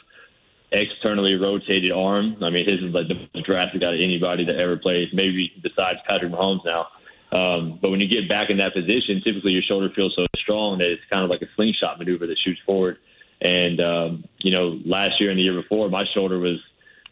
externally 0.71 1.33
rotated 1.35 1.91
arm. 1.91 2.37
I 2.43 2.49
mean, 2.49 2.67
his 2.67 2.79
is 2.81 2.93
like 2.93 3.07
the 3.07 3.15
most 3.33 3.45
drastic 3.45 3.81
out 3.83 3.93
of 3.93 3.99
anybody 3.99 4.45
that 4.45 4.55
ever 4.55 4.77
plays, 4.77 5.07
maybe 5.13 5.51
besides 5.63 5.99
Patrick 6.07 6.31
Mahomes 6.31 6.63
now. 6.65 6.87
Um, 7.31 7.79
but 7.81 7.89
when 7.89 7.99
you 7.99 8.07
get 8.07 8.29
back 8.29 8.49
in 8.49 8.57
that 8.57 8.73
position, 8.73 9.21
typically 9.23 9.51
your 9.51 9.63
shoulder 9.63 9.89
feels 9.95 10.13
so 10.15 10.25
strong 10.37 10.77
that 10.77 10.87
it's 10.91 11.01
kind 11.09 11.23
of 11.23 11.29
like 11.29 11.41
a 11.41 11.47
slingshot 11.55 11.99
maneuver 11.99 12.27
that 12.27 12.37
shoots 12.45 12.61
forward. 12.65 12.97
And 13.41 13.79
um, 13.79 14.25
you 14.39 14.51
know, 14.51 14.79
last 14.85 15.19
year 15.19 15.29
and 15.29 15.37
the 15.37 15.43
year 15.43 15.61
before, 15.61 15.89
my 15.89 16.05
shoulder 16.13 16.39
was 16.39 16.57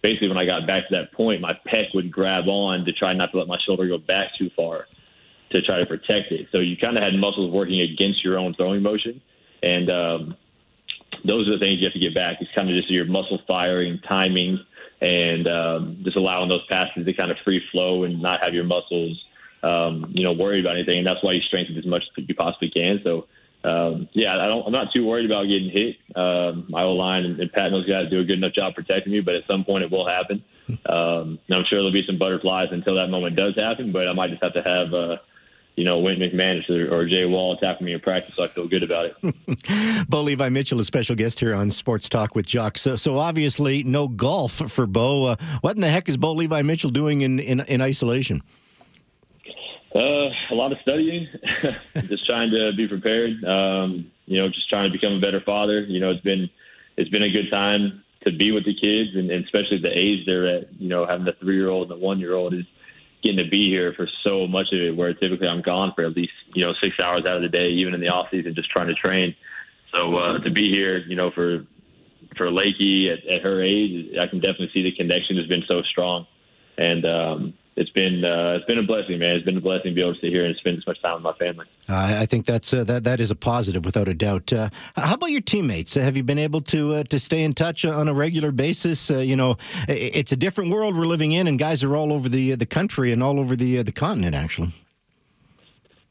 basically 0.02 0.28
when 0.28 0.38
I 0.38 0.46
got 0.46 0.68
back 0.68 0.88
to 0.90 0.96
that 0.96 1.14
point, 1.14 1.42
my 1.42 1.54
pec 1.68 1.94
would 1.94 2.12
grab 2.12 2.48
on 2.48 2.86
to 2.86 2.94
try 2.94 3.14
not 3.14 3.32
to 3.32 3.40
let 3.40 3.48
my 3.48 3.58
shoulder 3.66 3.88
go 3.88 3.98
back 3.98 4.30
too 4.38 4.50
far 4.56 4.86
to 5.52 5.62
try 5.62 5.78
to 5.78 5.86
protect 5.86 6.32
it. 6.32 6.48
So 6.52 6.60
you 6.60 6.76
kind 6.78 6.98
of 6.98 7.04
had 7.04 7.14
muscles 7.14 7.52
working 7.52 7.82
against 7.82 8.24
your 8.24 8.38
own 8.38 8.56
throwing 8.56 8.82
motion, 8.82 9.22
and 9.62 9.90
um, 9.90 10.36
those 11.24 11.48
are 11.48 11.52
the 11.52 11.60
things 11.60 11.80
you 11.80 11.86
have 11.86 11.94
to 11.94 12.00
get 12.00 12.16
back. 12.16 12.38
It's 12.42 12.52
kind 12.56 12.70
of 12.70 12.76
just 12.76 12.90
your 12.90 13.06
muscle 13.06 13.40
firing, 13.48 14.00
timing, 14.08 14.60
and 15.02 15.48
um, 15.48 16.02
just 16.04 16.18
allowing 16.18 16.50
those 16.50 16.66
passes 16.68 17.06
to 17.06 17.14
kind 17.14 17.30
of 17.30 17.38
free 17.44 17.62
flow 17.72 18.04
and 18.04 18.22
not 18.22 18.42
have 18.42 18.54
your 18.54 18.64
muscles 18.64 19.24
um, 19.68 20.12
you 20.14 20.24
know, 20.24 20.34
worried 20.34 20.66
about 20.66 20.76
anything. 20.76 21.00
And 21.00 21.08
that's 21.08 21.24
why 21.24 21.34
you 21.34 21.42
strengthen 21.42 21.78
as 21.78 21.86
much 21.86 22.04
as 22.18 22.26
you 22.28 22.36
possibly 22.36 22.70
can. 22.70 23.02
So, 23.02 23.28
um, 23.66 24.08
yeah, 24.14 24.38
I 24.38 24.48
don't, 24.48 24.66
I'm 24.68 24.72
not 24.72 24.94
too 24.94 25.06
worried 25.06 25.26
about 25.26 25.44
getting 25.44 25.70
hit. 25.70 25.96
Um, 26.16 26.66
my 26.70 26.84
O 26.84 26.94
line 26.94 27.26
and, 27.26 27.40
and 27.40 27.52
Pat 27.52 27.66
and 27.66 27.74
those 27.74 27.88
guys 27.88 28.10
do 28.10 28.20
a 28.20 28.24
good 28.24 28.38
enough 28.38 28.54
job 28.54 28.76
protecting 28.76 29.12
me, 29.12 29.22
but 29.22 29.34
at 29.34 29.48
some 29.48 29.64
point 29.66 29.84
it 29.84 29.92
will 29.92 30.08
happen. 30.08 30.44
Um, 30.86 31.40
and 31.48 31.58
I'm 31.58 31.66
sure 31.66 31.80
there'll 31.80 31.92
be 31.92 32.06
some 32.06 32.18
butterflies 32.18 32.70
until 32.72 32.96
that 32.96 33.08
moment 33.08 33.36
does 33.36 33.56
happen, 33.56 33.92
but 33.92 34.08
I 34.08 34.14
might 34.14 34.30
just 34.30 34.44
have 34.44 34.54
to 34.54 34.62
have, 34.62 34.94
uh, 34.94 35.18
you 35.76 35.84
know, 35.84 36.00
Wayne 36.00 36.20
McManus 36.20 36.70
or, 36.70 36.94
or 36.94 37.06
Jay 37.08 37.26
Wall 37.26 37.54
attacking 37.54 37.86
me 37.86 37.94
in 37.94 38.00
practice, 38.00 38.36
so 38.36 38.44
I 38.44 38.48
feel 38.48 38.68
good 38.68 38.84
about 38.84 39.12
it. 39.24 40.08
Bo 40.10 40.22
Levi 40.22 40.50
Mitchell, 40.50 40.80
a 40.80 40.84
special 40.84 41.16
guest 41.16 41.40
here 41.40 41.56
on 41.56 41.72
Sports 41.72 42.08
Talk 42.08 42.36
with 42.36 42.46
Jock. 42.46 42.78
So, 42.78 42.96
so 42.96 43.18
obviously, 43.18 43.84
no 43.84 44.08
golf 44.08 44.54
for 44.54 44.86
Bo. 44.86 45.26
Uh, 45.26 45.36
what 45.62 45.76
in 45.76 45.82
the 45.82 45.90
heck 45.90 46.08
is 46.08 46.18
Bo 46.18 46.34
Levi 46.34 46.62
Mitchell 46.62 46.92
doing 46.92 47.22
in, 47.22 47.40
in, 47.40 47.62
in 47.62 47.82
isolation? 47.82 48.44
Uh, 49.96 50.30
a 50.52 50.56
lot 50.56 50.74
of 50.74 50.78
studying, 50.82 51.26
just 52.02 52.26
trying 52.26 52.52
to 52.52 52.74
be 52.76 52.86
prepared. 52.86 53.42
Um, 53.46 54.12
you 54.26 54.38
know, 54.38 54.50
just 54.50 54.68
trying 54.68 54.92
to 54.92 54.92
become 54.92 55.14
a 55.14 55.22
better 55.22 55.40
father. 55.40 55.80
You 55.80 56.02
know, 56.02 56.12
it's 56.12 56.22
been 56.22 56.50
it's 56.98 57.10
been 57.10 57.24
a 57.24 57.30
good 57.30 57.50
time 57.50 58.04
to 58.26 58.32
be 58.34 58.52
with 58.52 58.66
the 58.66 58.74
kids, 58.74 59.16
and, 59.16 59.32
and 59.32 59.46
especially 59.46 59.78
the 59.78 59.98
age 59.98 60.26
they're 60.26 60.48
at. 60.48 60.74
You 60.82 60.90
know, 60.90 61.06
having 61.06 61.24
the 61.24 61.32
three 61.40 61.56
year 61.56 61.70
old 61.70 61.90
and 61.90 62.02
the 62.02 62.06
one 62.06 62.20
year 62.20 62.34
old 62.34 62.54
is 62.54 62.66
getting 63.24 63.42
to 63.42 63.50
be 63.50 63.70
here 63.70 63.94
for 63.94 64.10
so 64.22 64.48
much 64.48 64.68
of 64.74 64.82
it. 64.82 64.98
Where 64.98 65.14
typically 65.14 65.48
I'm 65.48 65.62
gone 65.62 65.94
for 65.96 66.04
at 66.04 66.14
least 66.14 66.34
you 66.54 66.66
know 66.66 66.74
six 66.82 67.00
hours 67.00 67.26
out 67.26 67.38
of 67.38 67.44
the 67.44 67.50
day, 67.50 67.70
even 67.70 67.94
in 67.94 68.02
the 68.02 68.10
off 68.10 68.28
season, 68.32 68.54
just 68.54 68.70
trying 68.70 68.88
to 68.88 68.96
train. 68.96 69.34
So 69.94 70.18
uh, 70.18 70.40
to 70.40 70.52
be 70.52 70.70
here, 70.70 70.98
you 71.08 71.16
know, 71.16 71.32
for 71.32 71.66
for 72.36 72.48
Lakey 72.48 73.14
at, 73.14 73.26
at 73.28 73.44
her 73.44 73.64
age, 73.64 74.18
I 74.20 74.28
can 74.28 74.42
definitely 74.42 74.72
see 74.74 74.84
the 74.84 74.92
connection 74.92 75.38
has 75.38 75.48
been 75.48 75.64
so 75.70 75.84
strong, 75.84 76.28
and 76.78 77.06
um, 77.06 77.54
it's 77.76 77.90
been 77.90 78.24
uh, 78.24 78.56
it's 78.58 78.66
been 78.66 78.78
a 78.78 78.84
blessing, 78.84 79.20
man. 79.20 79.36
It's 79.36 79.46
been 79.46 79.58
a 79.58 79.62
blessing 79.62 79.92
to 79.92 79.96
be 79.96 80.02
able 80.02 80.14
to 80.14 80.20
sit 80.22 80.30
here 80.30 80.46
and 80.46 80.56
spend 80.58 80.78
as 80.78 80.88
much 80.88 81.02
time 81.02 81.16
with 81.16 81.24
my 81.24 81.34
family. 81.34 81.66
Uh, 81.90 82.20
I 82.22 82.26
think 82.26 82.46
that's 82.46 82.74
uh, 82.74 82.84
that 82.86 83.04
that 83.04 83.20
is 83.20 83.32
a 83.32 83.36
positive, 83.36 83.84
without 83.84 84.08
a 84.08 84.14
doubt. 84.14 84.54
Uh, 84.54 84.70
how 84.96 85.16
about 85.16 85.32
your 85.32 85.42
teammates? 85.42 85.94
Have 85.96 86.16
you 86.16 86.24
been 86.24 86.40
able 86.40 86.62
to 86.62 86.94
uh, 86.94 87.04
to 87.04 87.20
stay 87.20 87.44
in 87.44 87.54
touch 87.54 87.84
on 87.84 88.08
a 88.08 88.14
regular 88.14 88.52
basis? 88.52 89.12
Uh, 89.12 89.18
you 89.18 89.36
know, 89.36 89.58
it's 89.90 90.32
a 90.32 90.38
different 90.38 90.72
world 90.72 90.96
we're 90.98 91.06
living 91.06 91.34
in, 91.34 91.48
and 91.48 91.60
guys 91.60 91.84
are 91.84 91.96
all 91.96 92.14
over 92.14 92.30
the 92.30 92.56
the 92.56 92.66
country 92.66 93.12
and 93.12 93.22
all 93.22 93.40
over 93.40 93.56
the 93.56 93.82
the 93.82 93.92
continent, 93.92 94.36
actually. 94.36 94.74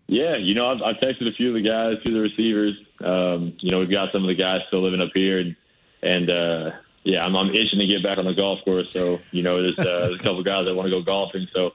Yeah, 0.07 0.37
you 0.37 0.55
know, 0.55 0.67
I've, 0.67 0.83
I've 0.83 0.97
texted 0.97 1.27
a 1.27 1.33
few 1.33 1.49
of 1.49 1.55
the 1.55 1.67
guys, 1.67 1.97
a 1.97 2.01
few 2.03 2.15
of 2.15 2.23
the 2.23 2.29
receivers. 2.29 2.75
Um, 3.03 3.57
you 3.61 3.71
know, 3.71 3.79
we've 3.79 3.91
got 3.91 4.13
some 4.13 4.23
of 4.23 4.29
the 4.29 4.35
guys 4.35 4.61
still 4.69 4.83
living 4.83 5.01
up 5.01 5.11
here, 5.15 5.39
and 5.39 5.57
and 6.03 6.29
uh, 6.29 6.71
yeah, 7.05 7.25
I'm, 7.25 7.37
I'm 7.37 7.51
itching 7.51 7.79
to 7.79 7.87
get 7.87 8.03
back 8.03 8.19
on 8.19 8.25
the 8.25 8.35
golf 8.35 8.65
course. 8.65 8.91
So 8.91 9.19
you 9.31 9.43
know, 9.43 9.63
there's, 9.63 9.79
uh, 9.79 10.07
there's 10.07 10.21
a 10.21 10.23
couple 10.23 10.43
guys 10.43 10.65
that 10.65 10.75
want 10.75 10.87
to 10.87 10.91
go 10.91 11.03
golfing. 11.03 11.47
So 11.53 11.75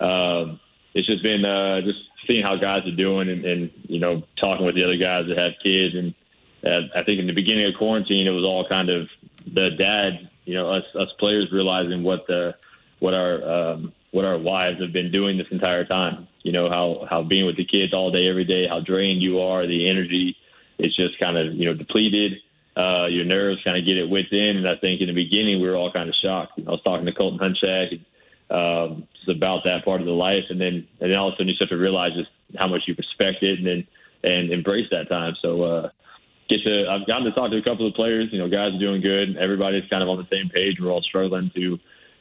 um, 0.00 0.58
it's 0.94 1.06
just 1.06 1.22
been 1.22 1.44
uh, 1.44 1.82
just 1.82 1.98
seeing 2.26 2.42
how 2.42 2.56
guys 2.56 2.86
are 2.86 2.96
doing, 2.96 3.28
and, 3.28 3.44
and 3.44 3.70
you 3.88 4.00
know, 4.00 4.22
talking 4.40 4.64
with 4.64 4.74
the 4.74 4.84
other 4.84 4.96
guys 4.96 5.26
that 5.28 5.38
have 5.38 5.52
kids. 5.62 5.94
And 5.94 6.14
uh, 6.64 6.88
I 6.98 7.04
think 7.04 7.20
in 7.20 7.26
the 7.26 7.34
beginning 7.34 7.66
of 7.66 7.74
quarantine, 7.78 8.26
it 8.26 8.30
was 8.30 8.44
all 8.44 8.66
kind 8.68 8.88
of 8.88 9.08
the 9.46 9.70
dad, 9.70 10.30
you 10.44 10.54
know, 10.54 10.70
us 10.70 10.84
us 10.98 11.08
players 11.18 11.52
realizing 11.52 12.02
what 12.02 12.26
the 12.26 12.54
what 12.98 13.14
our 13.14 13.42
um, 13.42 13.92
what 14.12 14.24
our 14.24 14.38
wives 14.38 14.80
have 14.80 14.92
been 14.92 15.12
doing 15.12 15.36
this 15.36 15.46
entire 15.50 15.84
time. 15.84 16.26
You 16.42 16.52
know 16.52 16.70
how 16.70 17.06
how 17.08 17.22
being 17.22 17.44
with 17.44 17.56
the 17.56 17.66
kids 17.66 17.92
all 17.92 18.10
day, 18.10 18.28
every 18.28 18.44
day, 18.44 18.66
how 18.66 18.80
drained 18.80 19.20
you 19.20 19.40
are, 19.40 19.66
the 19.66 19.88
energy 19.88 20.36
is 20.78 20.96
just 20.96 21.18
kind 21.18 21.36
of 21.36 21.54
you 21.54 21.66
know 21.66 21.74
depleted. 21.74 22.38
Uh, 22.80 23.06
your 23.08 23.26
nerves 23.26 23.60
kind 23.62 23.76
of 23.76 23.84
get 23.84 23.98
it 23.98 24.08
within, 24.08 24.56
and 24.56 24.66
I 24.66 24.76
think 24.76 25.00
in 25.02 25.08
the 25.08 25.12
beginning 25.12 25.60
we 25.60 25.68
were 25.68 25.76
all 25.76 25.92
kind 25.92 26.08
of 26.08 26.14
shocked. 26.22 26.52
I 26.56 26.70
was 26.70 26.80
talking 26.82 27.04
to 27.04 27.12
Colton 27.12 27.38
Hunchak 27.38 27.92
and, 27.92 28.04
um, 28.48 29.08
just 29.14 29.28
about 29.28 29.64
that 29.64 29.84
part 29.84 30.00
of 30.00 30.06
the 30.06 30.16
life, 30.16 30.44
and 30.48 30.60
then 30.60 30.88
and 31.00 31.10
then 31.10 31.18
all 31.18 31.28
of 31.28 31.34
a 31.34 31.36
sudden 31.36 31.48
you 31.48 31.54
start 31.56 31.70
to 31.70 31.76
realize 31.76 32.12
just 32.14 32.30
how 32.56 32.68
much 32.68 32.82
you 32.86 32.94
respect 32.96 33.42
it, 33.42 33.58
and 33.58 33.66
then 33.66 33.86
and 34.24 34.50
embrace 34.50 34.86
that 34.90 35.08
time. 35.08 35.34
So 35.42 35.62
uh, 35.62 35.90
get 36.48 36.62
to 36.64 36.86
I've 36.88 37.06
gotten 37.06 37.24
to 37.24 37.32
talk 37.32 37.50
to 37.50 37.58
a 37.58 37.62
couple 37.62 37.86
of 37.86 37.94
players. 37.94 38.28
You 38.32 38.38
know, 38.38 38.48
guys 38.48 38.72
are 38.74 38.78
doing 38.78 39.02
good. 39.02 39.36
Everybody's 39.36 39.88
kind 39.90 40.02
of 40.02 40.08
on 40.08 40.18
the 40.18 40.28
same 40.30 40.48
page. 40.48 40.76
We're 40.80 40.90
all 40.90 41.02
struggling 41.02 41.50
to 41.54 41.78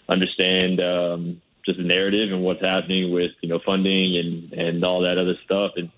understand 0.09 0.81
um, 0.81 1.41
just 1.65 1.77
the 1.77 1.85
narrative 1.85 2.33
and 2.33 2.43
what's 2.43 2.61
happening 2.61 3.13
with 3.13 3.31
you 3.41 3.49
know 3.49 3.59
funding 3.65 4.17
and 4.17 4.53
and 4.53 4.83
all 4.83 5.01
that 5.01 5.17
other 5.17 5.35
stuff. 5.45 5.71
And 5.77 5.89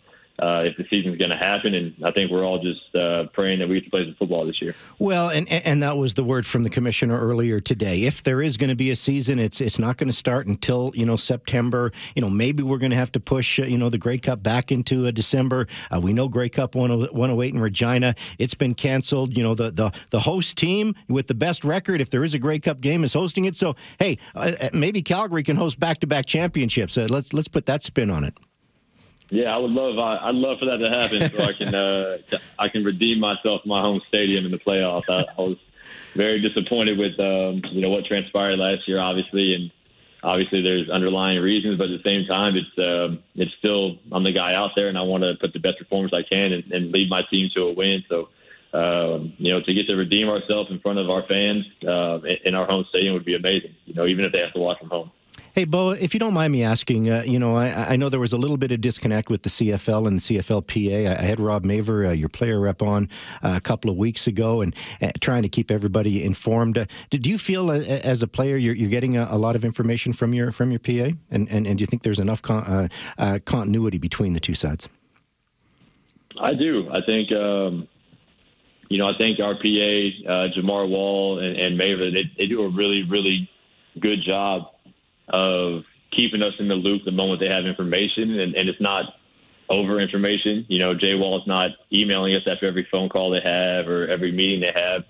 uh, 0.42 0.64
if 0.66 0.76
the 0.76 0.86
season's 0.90 1.18
going 1.18 1.30
to 1.30 1.38
happen. 1.38 1.74
And 1.76 1.94
I 2.04 2.12
think 2.12 2.32
we're 2.32 2.44
all 2.44 2.60
just 2.60 2.96
uh, 2.96 3.26
praying 3.34 3.60
that 3.60 3.70
we 3.70 3.76
get 3.76 3.86
to 3.86 3.90
play 3.92 4.06
some 4.06 4.16
football 4.16 4.44
this 4.44 4.62
year. 4.62 4.76
Well, 5.00 5.30
and 5.30 5.48
and 5.50 5.84
that 5.84 5.98
was 5.98 6.16
the 6.16 6.24
word 6.24 6.46
from 6.46 6.64
the 6.64 6.70
commissioner 6.70 7.20
earlier 7.20 7.60
today. 7.60 8.04
If 8.04 8.24
there 8.24 8.42
is 8.42 8.58
going 8.58 8.70
to 8.70 8.76
be 8.76 8.90
a 8.90 8.96
season, 8.96 9.40
it's 9.40 9.62
it's 9.62 9.80
not 9.80 9.98
going 9.98 10.08
to 10.08 10.14
start 10.14 10.48
until 10.48 10.92
you 10.96 11.06
know 11.06 11.16
September. 11.16 11.92
You 12.16 12.22
know, 12.22 12.30
maybe 12.30 12.64
we're 12.64 12.80
going 12.80 12.92
to 12.92 12.98
have 12.98 13.12
to 13.14 13.20
push 13.20 13.60
uh, 13.60 13.64
you 13.64 13.78
know 13.78 13.90
the 13.90 13.98
Grey 13.98 14.18
Cup 14.18 14.42
back 14.42 14.72
into 14.72 15.08
uh, 15.08 15.12
December. 15.12 15.68
Uh, 15.94 16.00
we 16.00 16.14
know 16.14 16.28
Grey 16.28 16.50
Cup 16.50 16.76
108 16.76 17.54
in 17.54 17.60
Regina. 17.60 18.16
It's 18.40 18.56
been 18.56 18.74
canceled. 18.74 19.38
You 19.38 19.44
know, 19.44 19.54
the 19.54 19.72
the 19.72 19.92
the 20.10 20.22
host 20.22 20.58
team 20.58 20.96
with 21.08 21.28
the 21.28 21.36
best 21.36 21.64
record, 21.64 22.02
if 22.02 22.10
there 22.10 22.24
is 22.24 22.34
a 22.34 22.40
Grey 22.40 22.60
Cup 22.60 22.82
game, 22.82 23.04
is 23.04 23.14
hosting 23.14 23.46
it. 23.46 23.56
So 23.56 23.76
hey, 24.00 24.18
uh, 24.34 24.70
maybe 24.74 25.04
Calgary 25.04 25.44
can 25.44 25.56
host 25.56 25.80
back 25.80 26.00
to 26.00 26.08
back 26.08 26.26
championships. 26.26 26.98
let's 26.98 27.34
let's 27.34 27.48
put 27.48 27.68
that 27.68 27.84
spin 27.84 28.10
on 28.10 28.24
it. 28.24 28.34
Yeah, 29.32 29.56
I 29.56 29.58
would 29.58 29.72
love. 29.72 29.98
I, 29.98 30.28
would 30.28 30.36
love 30.36 30.60
for 30.60 30.66
that 30.66 30.78
to 30.78 30.90
happen, 30.90 31.32
so 31.32 31.42
I 31.42 31.54
can 31.54 31.74
uh, 31.74 32.18
I 32.60 32.68
can 32.68 32.84
redeem 32.84 33.20
myself 33.20 33.62
in 33.64 33.70
my 33.70 33.82
home 33.82 34.02
stadium 34.10 34.44
in 34.44 34.52
the 34.52 34.60
playoffs. 34.60 35.10
I, 35.10 35.24
I 35.38 35.42
was 35.42 35.58
very 36.14 36.42
disappointed 36.42 36.98
with 36.98 37.18
um, 37.18 37.62
you 37.72 37.80
know 37.80 37.90
what 37.90 38.06
transpired 38.06 38.60
last 38.60 38.90
year, 38.90 39.00
obviously, 39.00 39.56
and 39.56 39.72
obviously 40.22 40.62
there's 40.62 40.90
underlying 40.90 41.40
reasons, 41.40 41.78
but 41.78 41.90
at 41.90 42.04
the 42.04 42.04
same 42.04 42.28
time, 42.28 42.58
it's 42.58 42.78
uh, 42.78 43.16
it's 43.36 43.54
still 43.58 44.00
I'm 44.12 44.26
the 44.26 44.34
guy 44.34 44.54
out 44.54 44.72
there, 44.76 44.90
and 44.90 44.98
I 44.98 45.04
want 45.04 45.24
to 45.24 45.36
put 45.40 45.54
the 45.54 45.60
best 45.60 45.80
performance 45.80 46.14
I 46.14 46.24
can 46.24 46.52
and, 46.52 46.70
and 46.74 46.92
lead 46.92 47.10
my 47.10 47.22
team 47.32 47.50
to 47.56 47.64
a 47.64 47.74
win. 47.74 48.04
So. 48.10 48.30
Um, 48.74 49.34
you 49.38 49.52
know, 49.52 49.60
to 49.60 49.74
get 49.74 49.88
to 49.88 49.98
redeem 49.98 50.30
ourselves 50.30 50.72
in 50.72 50.80
front 50.80 50.98
of 50.98 51.10
our 51.10 51.24
fans 51.24 51.66
uh, 51.86 52.22
in 52.46 52.56
our 52.56 52.66
home 52.66 52.86
stadium 52.88 53.16
would 53.16 53.26
be 53.26 53.36
amazing. 53.36 53.76
You 53.84 53.96
know, 53.96 54.06
even 54.06 54.24
if 54.24 54.32
they 54.32 54.40
have 54.40 54.54
to 54.54 54.60
watch 54.60 54.80
from 54.80 54.88
home. 54.88 55.12
Hey, 55.54 55.66
Bo, 55.66 55.90
if 55.90 56.14
you 56.14 56.20
don't 56.20 56.34
mind 56.34 56.54
me 56.54 56.64
asking, 56.64 57.10
uh, 57.10 57.24
you 57.26 57.38
know, 57.38 57.58
I, 57.58 57.90
I, 57.90 57.96
know 57.98 58.08
there 58.08 58.22
was 58.22 58.32
a 58.32 58.38
little 58.38 58.56
bit 58.56 58.72
of 58.72 58.80
disconnect 58.80 59.30
with 59.30 59.44
the 59.44 59.50
CFL 59.50 60.08
and 60.08 60.18
the 60.18 60.22
CFLPA. 60.22 61.10
I, 61.10 61.22
I 61.22 61.26
had 61.26 61.42
Rob 61.42 61.66
Maver, 61.66 62.08
uh, 62.08 62.12
your 62.12 62.30
player 62.30 62.58
rep, 62.58 62.82
on 62.82 63.10
uh, 63.44 63.56
a 63.58 63.60
couple 63.60 63.92
of 63.92 63.98
weeks 63.98 64.28
ago 64.28 64.62
and 64.62 64.74
uh, 65.02 65.10
trying 65.20 65.44
to 65.44 65.50
keep 65.50 65.70
everybody 65.70 66.24
informed. 66.24 66.78
Uh, 66.78 66.86
did 67.10 67.28
you 67.28 67.38
feel 67.38 67.70
uh, 67.70 67.80
as 67.80 68.24
a 68.24 68.30
player 68.30 68.56
you're, 68.56 68.74
you're 68.74 68.90
getting 68.90 69.18
a, 69.18 69.28
a, 69.30 69.38
lot 69.38 69.58
of 69.58 69.66
information 69.66 70.14
from 70.14 70.34
your 70.34 70.54
from 70.54 70.72
your 70.72 70.80
PA? 70.80 71.14
And, 71.30 71.50
and, 71.50 71.68
and 71.68 71.78
do 71.78 71.82
you 71.82 71.86
think 71.86 72.04
there's 72.04 72.22
enough 72.22 72.42
con- 72.42 72.90
continuity 73.44 73.98
between 73.98 74.32
the 74.32 74.40
two 74.40 74.56
sides? 74.56 74.88
I 76.40 76.54
do. 76.54 76.88
I 76.90 77.02
think, 77.06 77.30
um, 77.34 77.90
you 78.88 78.98
know, 78.98 79.08
I 79.08 79.18
think 79.18 79.42
our 79.42 79.56
PA, 79.56 80.48
Jamar 80.56 80.88
Wall 80.88 81.40
and, 81.40 81.58
and 81.58 81.78
Maver, 81.78 82.14
they, 82.14 82.32
they 82.38 82.48
do 82.48 82.62
a 82.62 82.70
really, 82.70 83.04
really 83.04 83.50
good 84.00 84.22
job 84.26 84.71
of 85.30 85.84
keeping 86.16 86.42
us 86.42 86.54
in 86.60 86.68
the 86.68 86.76
loop 86.76 87.04
the 87.06 87.12
moment 87.12 87.40
they 87.40 87.48
have 87.48 87.66
information, 87.66 88.40
and, 88.40 88.56
and 88.56 88.70
it's 88.70 88.82
not 88.82 89.06
over 89.70 90.00
information. 90.00 90.66
You 90.68 90.80
know, 90.80 90.94
Jay 90.94 91.16
Wall's 91.16 91.48
not 91.48 91.72
emailing 91.92 92.36
us 92.36 92.44
after 92.46 92.68
every 92.68 92.88
phone 92.92 93.10
call 93.10 93.32
they 93.32 93.42
have 93.42 93.88
or 93.88 94.08
every 94.08 94.32
meeting 94.32 94.62
they 94.62 94.74
have. 94.74 95.04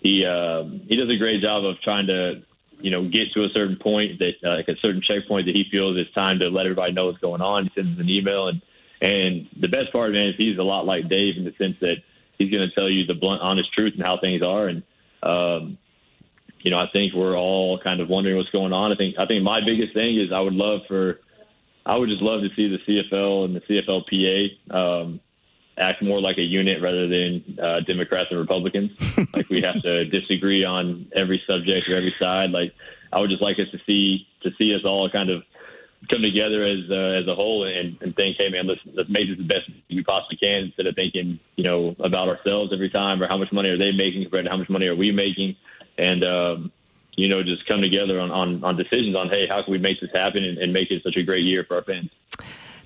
He 0.00 0.24
um, 0.24 0.82
he 0.88 0.96
does 0.96 1.10
a 1.10 1.18
great 1.18 1.42
job 1.42 1.64
of 1.64 1.80
trying 1.80 2.06
to 2.06 2.42
you 2.80 2.90
know 2.90 3.08
get 3.08 3.32
to 3.34 3.44
a 3.44 3.48
certain 3.52 3.76
point 3.76 4.20
that 4.20 4.34
uh, 4.44 4.56
like 4.56 4.68
a 4.68 4.76
certain 4.80 5.02
checkpoint 5.02 5.46
that 5.46 5.54
he 5.54 5.64
feels 5.70 5.96
it's 5.96 6.12
time 6.14 6.38
to 6.38 6.48
let 6.48 6.66
everybody 6.66 6.92
know 6.92 7.06
what's 7.06 7.18
going 7.18 7.42
on. 7.42 7.64
He 7.64 7.70
sends 7.74 7.98
an 7.98 8.08
email 8.08 8.48
and 8.48 8.62
and 9.00 9.48
the 9.60 9.68
best 9.68 9.92
part, 9.92 10.12
man, 10.12 10.28
is 10.28 10.34
he's 10.36 10.58
a 10.58 10.62
lot 10.62 10.84
like 10.84 11.08
Dave 11.08 11.36
in 11.36 11.44
the 11.44 11.54
sense 11.58 11.76
that 11.80 11.96
he's 12.36 12.50
going 12.50 12.68
to 12.68 12.74
tell 12.74 12.88
you 12.88 13.06
the 13.06 13.14
blunt, 13.14 13.42
honest 13.42 13.72
truth 13.72 13.94
and 13.94 14.02
how 14.02 14.18
things 14.20 14.42
are. 14.42 14.66
And 14.66 14.82
um, 15.22 15.78
you 16.68 16.70
know, 16.70 16.80
I 16.80 16.86
think 16.92 17.14
we're 17.14 17.34
all 17.34 17.80
kind 17.82 17.98
of 17.98 18.10
wondering 18.10 18.36
what's 18.36 18.50
going 18.50 18.74
on. 18.74 18.92
I 18.92 18.94
think 18.94 19.14
I 19.18 19.24
think 19.24 19.42
my 19.42 19.64
biggest 19.64 19.94
thing 19.94 20.20
is 20.20 20.30
I 20.30 20.40
would 20.40 20.52
love 20.52 20.80
for 20.86 21.18
I 21.86 21.96
would 21.96 22.10
just 22.10 22.20
love 22.20 22.42
to 22.42 22.50
see 22.54 22.68
the 22.68 22.76
CFL 22.86 23.46
and 23.46 23.56
the 23.56 23.62
CFLPA 23.62 24.74
um, 24.74 25.20
act 25.78 26.02
more 26.02 26.20
like 26.20 26.36
a 26.36 26.42
unit 26.42 26.82
rather 26.82 27.08
than 27.08 27.58
uh, 27.58 27.80
Democrats 27.86 28.28
and 28.30 28.38
Republicans. 28.38 28.90
like 29.32 29.48
we 29.48 29.62
have 29.62 29.80
to 29.80 30.04
disagree 30.04 30.62
on 30.62 31.10
every 31.16 31.42
subject 31.46 31.88
or 31.88 31.96
every 31.96 32.14
side. 32.20 32.50
Like 32.50 32.74
I 33.14 33.18
would 33.18 33.30
just 33.30 33.40
like 33.40 33.58
us 33.58 33.70
to 33.72 33.78
see 33.86 34.26
to 34.42 34.50
see 34.58 34.74
us 34.74 34.82
all 34.84 35.08
kind 35.08 35.30
of 35.30 35.44
come 36.10 36.20
together 36.20 36.64
as 36.64 36.84
uh, 36.90 37.16
as 37.16 37.26
a 37.28 37.34
whole 37.34 37.64
and, 37.64 37.96
and 38.02 38.14
think, 38.14 38.36
hey 38.36 38.50
man, 38.50 38.66
let's 38.66 38.82
let's 38.92 39.08
make 39.08 39.26
this 39.26 39.38
the 39.38 39.44
best 39.44 39.70
we 39.88 40.04
possibly 40.04 40.36
can 40.36 40.64
instead 40.64 40.86
of 40.86 40.94
thinking 40.96 41.40
you 41.56 41.64
know 41.64 41.96
about 41.98 42.28
ourselves 42.28 42.74
every 42.74 42.90
time 42.90 43.22
or 43.22 43.26
how 43.26 43.38
much 43.38 43.52
money 43.52 43.70
are 43.70 43.78
they 43.78 43.90
making 43.90 44.20
compared 44.20 44.44
to 44.44 44.50
how 44.50 44.58
much 44.58 44.68
money 44.68 44.84
are 44.84 44.96
we 44.96 45.10
making 45.10 45.56
and 45.98 46.24
um, 46.24 46.72
you 47.16 47.28
know 47.28 47.42
just 47.42 47.66
come 47.66 47.80
together 47.80 48.20
on, 48.20 48.30
on, 48.30 48.64
on 48.64 48.76
decisions 48.76 49.16
on 49.16 49.28
hey 49.28 49.46
how 49.48 49.62
can 49.62 49.72
we 49.72 49.78
make 49.78 50.00
this 50.00 50.10
happen 50.14 50.44
and, 50.44 50.58
and 50.58 50.72
make 50.72 50.90
it 50.90 51.02
such 51.02 51.16
a 51.16 51.22
great 51.22 51.44
year 51.44 51.64
for 51.64 51.76
our 51.76 51.84
fans. 51.84 52.10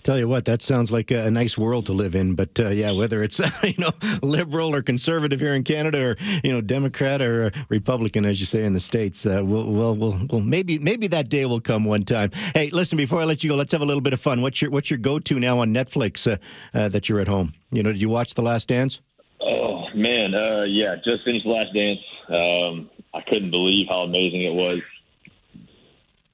Tell 0.02 0.18
you 0.18 0.26
what, 0.26 0.46
that 0.46 0.62
sounds 0.62 0.90
like 0.90 1.12
a, 1.12 1.30
nice 1.30 1.56
world 1.56 1.86
to 1.86 1.92
live 1.92 2.16
in. 2.16 2.34
But 2.34 2.58
uh, 2.58 2.70
yeah, 2.70 2.90
whether 2.90 3.22
it's 3.22 3.38
you 3.62 3.74
know 3.78 3.92
liberal 4.20 4.74
or 4.74 4.82
conservative 4.82 5.38
here 5.38 5.54
in 5.54 5.62
Canada, 5.62 6.10
or 6.10 6.16
you 6.42 6.52
know 6.52 6.60
Democrat 6.60 7.22
or 7.22 7.52
Republican, 7.68 8.24
as 8.24 8.40
you 8.40 8.46
say 8.46 8.64
in 8.64 8.72
the 8.72 8.80
states, 8.80 9.24
uh, 9.26 9.42
we'll, 9.44 9.70
we'll, 9.70 9.94
we'll, 9.94 10.18
we'll, 10.28 10.40
maybe 10.40 10.78
maybe 10.78 11.06
that 11.06 11.28
day 11.28 11.46
will 11.46 11.60
come 11.60 11.84
one 11.84 12.02
time. 12.02 12.30
Hey, 12.54 12.68
listen, 12.70 12.96
before 12.96 13.20
I 13.20 13.24
let 13.24 13.44
you 13.44 13.50
go, 13.50 13.56
let's 13.56 13.70
have 13.72 13.80
a 13.80 13.86
little 13.86 14.00
bit 14.00 14.12
of 14.12 14.20
fun. 14.20 14.42
What's 14.42 14.60
your 14.60 14.72
what's 14.72 14.90
your 14.90 14.98
go 14.98 15.20
to 15.20 15.38
now 15.38 15.60
on 15.60 15.72
Netflix 15.72 16.30
uh, 16.30 16.38
uh, 16.76 16.88
that 16.88 17.08
you're 17.08 17.20
at 17.20 17.28
home? 17.28 17.52
You 17.70 17.84
know, 17.84 17.92
did 17.92 18.00
you 18.00 18.08
watch 18.08 18.34
The 18.34 18.42
Last 18.42 18.68
Dance? 18.68 19.00
Oh 19.40 19.84
man, 19.94 20.34
uh, 20.34 20.64
yeah, 20.64 20.96
just 20.96 21.24
finished 21.24 21.44
The 21.44 21.50
Last 21.50 21.72
Dance. 21.74 22.00
Um, 22.28 22.90
I 23.14 23.20
couldn't 23.20 23.50
believe 23.50 23.86
how 23.88 24.02
amazing 24.02 24.42
it 24.42 24.54
was. 24.54 24.80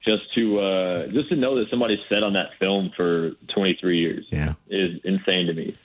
Just 0.05 0.33
to 0.35 0.59
uh, 0.59 1.07
just 1.07 1.29
to 1.29 1.35
know 1.35 1.57
that 1.57 1.69
somebody 1.69 2.01
sat 2.09 2.23
on 2.23 2.33
that 2.33 2.51
film 2.57 2.91
for 2.95 3.31
23 3.53 3.99
years 3.99 4.27
yeah. 4.31 4.53
is 4.69 4.99
insane 5.03 5.47
to 5.47 5.53
me. 5.53 5.75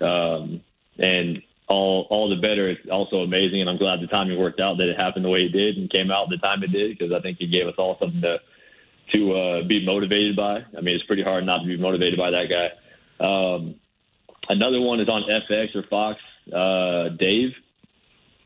Um, 0.00 0.62
and 0.98 1.42
all 1.68 2.06
all 2.10 2.28
the 2.28 2.36
better. 2.36 2.68
It's 2.70 2.88
also 2.90 3.18
amazing, 3.18 3.60
and 3.60 3.70
I'm 3.70 3.76
glad 3.76 4.00
the 4.00 4.06
timing 4.06 4.38
worked 4.38 4.60
out 4.60 4.78
that 4.78 4.88
it 4.88 4.96
happened 4.96 5.24
the 5.24 5.28
way 5.28 5.40
it 5.40 5.52
did 5.52 5.76
and 5.76 5.90
came 5.90 6.10
out 6.10 6.28
the 6.30 6.38
time 6.38 6.62
it 6.62 6.72
did 6.72 6.96
because 6.96 7.12
I 7.12 7.20
think 7.20 7.40
it 7.40 7.48
gave 7.48 7.66
us 7.66 7.74
all 7.78 7.98
something 7.98 8.22
to 8.22 8.40
to 9.12 9.32
uh, 9.32 9.62
be 9.62 9.84
motivated 9.84 10.36
by. 10.36 10.64
I 10.76 10.80
mean, 10.80 10.94
it's 10.94 11.04
pretty 11.04 11.22
hard 11.22 11.44
not 11.44 11.60
to 11.60 11.66
be 11.66 11.76
motivated 11.76 12.18
by 12.18 12.30
that 12.30 12.48
guy. 12.48 13.24
Um, 13.24 13.76
another 14.48 14.80
one 14.80 15.00
is 15.00 15.08
on 15.08 15.22
FX 15.22 15.74
or 15.76 15.82
Fox. 15.82 16.20
Uh, 16.52 17.10
Dave. 17.10 17.54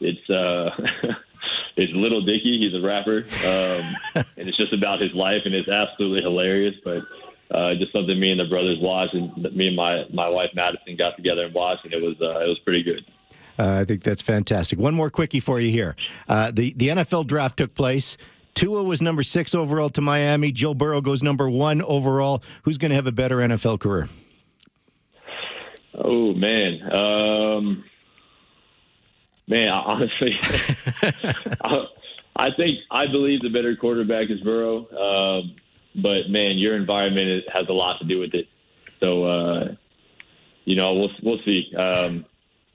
It's 0.00 0.28
uh, 0.28 0.70
it's 1.76 1.92
Lil 1.94 2.20
Dicky. 2.22 2.58
He's 2.58 2.74
a 2.74 2.84
rapper, 2.84 3.18
um, 3.46 4.24
and 4.36 4.48
it's 4.48 4.56
just 4.56 4.72
about 4.72 5.00
his 5.00 5.12
life, 5.14 5.42
and 5.44 5.54
it's 5.54 5.68
absolutely 5.68 6.22
hilarious. 6.22 6.74
But 6.84 7.02
uh, 7.50 7.74
just 7.74 7.92
something 7.92 8.18
me 8.18 8.30
and 8.30 8.40
the 8.40 8.46
brothers 8.46 8.78
watched, 8.80 9.14
and 9.14 9.36
me 9.54 9.68
and 9.68 9.76
my 9.76 10.04
my 10.12 10.28
wife 10.28 10.50
Madison 10.54 10.96
got 10.96 11.16
together 11.16 11.44
and 11.44 11.54
watched, 11.54 11.84
and 11.84 11.92
it 11.92 12.02
was 12.02 12.16
uh, 12.20 12.40
it 12.40 12.48
was 12.48 12.58
pretty 12.60 12.82
good. 12.82 13.04
Uh, 13.58 13.80
I 13.80 13.84
think 13.84 14.02
that's 14.02 14.22
fantastic. 14.22 14.78
One 14.78 14.94
more 14.94 15.10
quickie 15.10 15.40
for 15.40 15.60
you 15.60 15.70
here. 15.70 15.94
Uh, 16.28 16.50
the 16.50 16.72
the 16.74 16.88
NFL 16.88 17.26
draft 17.26 17.58
took 17.58 17.74
place. 17.74 18.16
Tua 18.54 18.82
was 18.82 19.00
number 19.00 19.22
six 19.22 19.54
overall 19.54 19.88
to 19.90 20.00
Miami. 20.00 20.52
Joe 20.52 20.74
Burrow 20.74 21.00
goes 21.00 21.22
number 21.22 21.48
one 21.48 21.82
overall. 21.82 22.42
Who's 22.64 22.76
going 22.76 22.90
to 22.90 22.94
have 22.96 23.06
a 23.06 23.12
better 23.12 23.38
NFL 23.38 23.80
career? 23.80 24.08
Oh 25.94 26.32
man, 26.34 26.92
um, 26.92 27.84
man, 29.52 29.68
honestly, 29.68 30.32
I, 32.36 32.48
think 32.56 32.78
I 32.90 33.06
believe 33.06 33.42
the 33.42 33.50
better 33.50 33.76
quarterback 33.76 34.30
is 34.30 34.40
Burrow. 34.40 34.88
Um, 34.90 35.56
but 35.94 36.30
man, 36.30 36.56
your 36.56 36.74
environment 36.76 37.44
has 37.52 37.68
a 37.68 37.72
lot 37.72 37.98
to 38.00 38.06
do 38.06 38.18
with 38.18 38.34
it. 38.34 38.46
So 39.00 39.24
uh, 39.24 39.74
you 40.64 40.76
know, 40.76 40.94
we'll 40.94 41.10
we'll 41.22 41.40
see. 41.44 41.74
Um, 41.76 42.24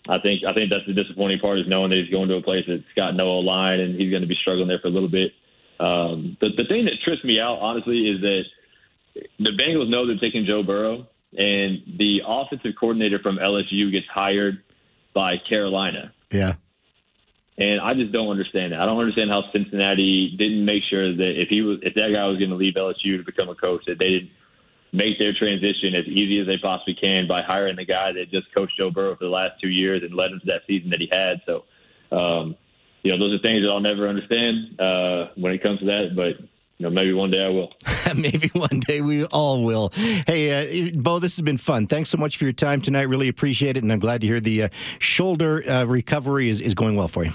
I 0.08 0.20
think 0.20 0.44
I 0.48 0.54
think 0.54 0.70
that's 0.70 0.86
the 0.86 0.94
disappointing 0.94 1.40
part 1.40 1.60
is 1.60 1.68
knowing 1.68 1.90
that 1.90 1.98
he's 1.98 2.12
going 2.12 2.30
to 2.30 2.36
a 2.36 2.42
place 2.42 2.66
that's 2.68 2.84
got 2.96 3.16
no 3.16 3.40
line 3.40 3.80
and 3.80 4.00
he's 4.00 4.12
going 4.12 4.22
to 4.22 4.28
be 4.28 4.38
struggling 4.40 4.68
there 4.68 4.80
for 4.80 4.88
a 4.88 4.92
little 4.92 5.10
bit. 5.10 5.32
Um, 5.80 6.38
the 6.40 6.50
the 6.56 6.66
thing 6.66 6.86
that 6.86 7.02
trips 7.04 7.24
me 7.24 7.40
out 7.40 7.58
honestly 7.60 8.08
is 8.08 8.22
that 8.22 8.44
the 9.40 9.50
Bengals 9.50 9.90
know 9.90 10.06
they're 10.06 10.18
taking 10.18 10.46
Joe 10.46 10.62
Burrow, 10.64 11.08
and 11.34 11.82
the 11.98 12.22
offensive 12.26 12.74
coordinator 12.80 13.20
from 13.20 13.38
LSU 13.38 13.92
gets 13.92 14.08
hired 14.14 14.62
by 15.14 15.36
Carolina. 15.50 16.14
Yeah. 16.32 16.54
And 17.58 17.82
I 17.82 17.96
just 17.96 18.12
don't 18.12 18.30
understand 18.30 18.74
that. 18.74 18.80
I 18.80 18.86
don't 18.86 19.00
understand 19.00 19.32
how 19.32 19.42
Cincinnati 19.52 20.36
didn't 20.38 20.64
make 20.64 20.84
sure 20.84 21.16
that 21.16 21.42
if 21.42 21.50
he 21.50 21.62
was 21.62 21.80
if 21.82 21.96
that 21.96 22.12
guy 22.14 22.28
was 22.28 22.38
going 22.38 22.52
to 22.52 22.56
leave 22.56 22.76
LSU 22.76 23.18
to 23.18 23.24
become 23.24 23.50
a 23.50 23.56
coach, 23.56 23.84
that 23.88 23.98
they 23.98 24.10
didn't 24.10 24.32
make 24.94 25.18
their 25.18 25.34
transition 25.34 25.96
as 25.96 26.06
easy 26.06 26.40
as 26.40 26.48
they 26.48 26.58
possibly 26.58 26.94
can 26.94 27.28
by 27.28 27.42
hiring 27.42 27.76
the 27.76 27.86
guy 27.86 28.12
that 28.14 28.30
just 28.32 28.54
coached 28.54 28.78
Joe 28.78 28.92
Burrow 28.92 29.16
for 29.16 29.26
the 29.26 29.32
last 29.32 29.60
two 29.60 29.70
years 29.70 30.04
and 30.04 30.14
led 30.14 30.32
him 30.32 30.40
to 30.40 30.46
that 30.48 30.62
season 30.68 30.92
that 30.92 31.02
he 31.02 31.08
had. 31.12 31.42
So, 31.46 31.66
um, 32.16 32.56
you 33.04 33.12
know, 33.12 33.18
those 33.18 33.40
are 33.40 33.42
things 33.42 33.64
that 33.64 33.70
I'll 33.70 33.80
never 33.80 34.08
understand 34.08 34.80
uh, 34.80 35.30
when 35.36 35.52
it 35.52 35.64
comes 35.64 35.80
to 35.80 35.86
that. 35.86 36.16
But 36.16 36.38
you 36.78 36.86
know, 36.86 36.90
maybe 36.92 37.14
one 37.14 37.32
day 37.32 37.44
I 37.44 37.50
will. 37.50 37.74
maybe 38.16 38.50
one 38.54 38.80
day 38.82 39.02
we 39.02 39.26
all 39.26 39.64
will. 39.64 39.90
Hey, 39.96 40.90
uh, 40.90 40.92
Bo, 40.96 41.20
this 41.20 41.36
has 41.36 41.44
been 41.44 41.58
fun. 41.58 41.88
Thanks 41.88 42.10
so 42.10 42.18
much 42.18 42.38
for 42.38 42.44
your 42.44 42.54
time 42.54 42.82
tonight. 42.82 43.04
Really 43.04 43.28
appreciate 43.28 43.78
it, 43.78 43.84
and 43.84 43.92
I'm 43.92 44.00
glad 44.00 44.22
to 44.22 44.28
hear 44.28 44.40
the 44.40 44.64
uh, 44.64 44.70
shoulder 45.00 45.68
uh, 45.68 45.86
recovery 45.86 46.50
is, 46.50 46.62
is 46.62 46.76
going 46.76 46.96
well 46.96 47.08
for 47.08 47.26
you. 47.26 47.32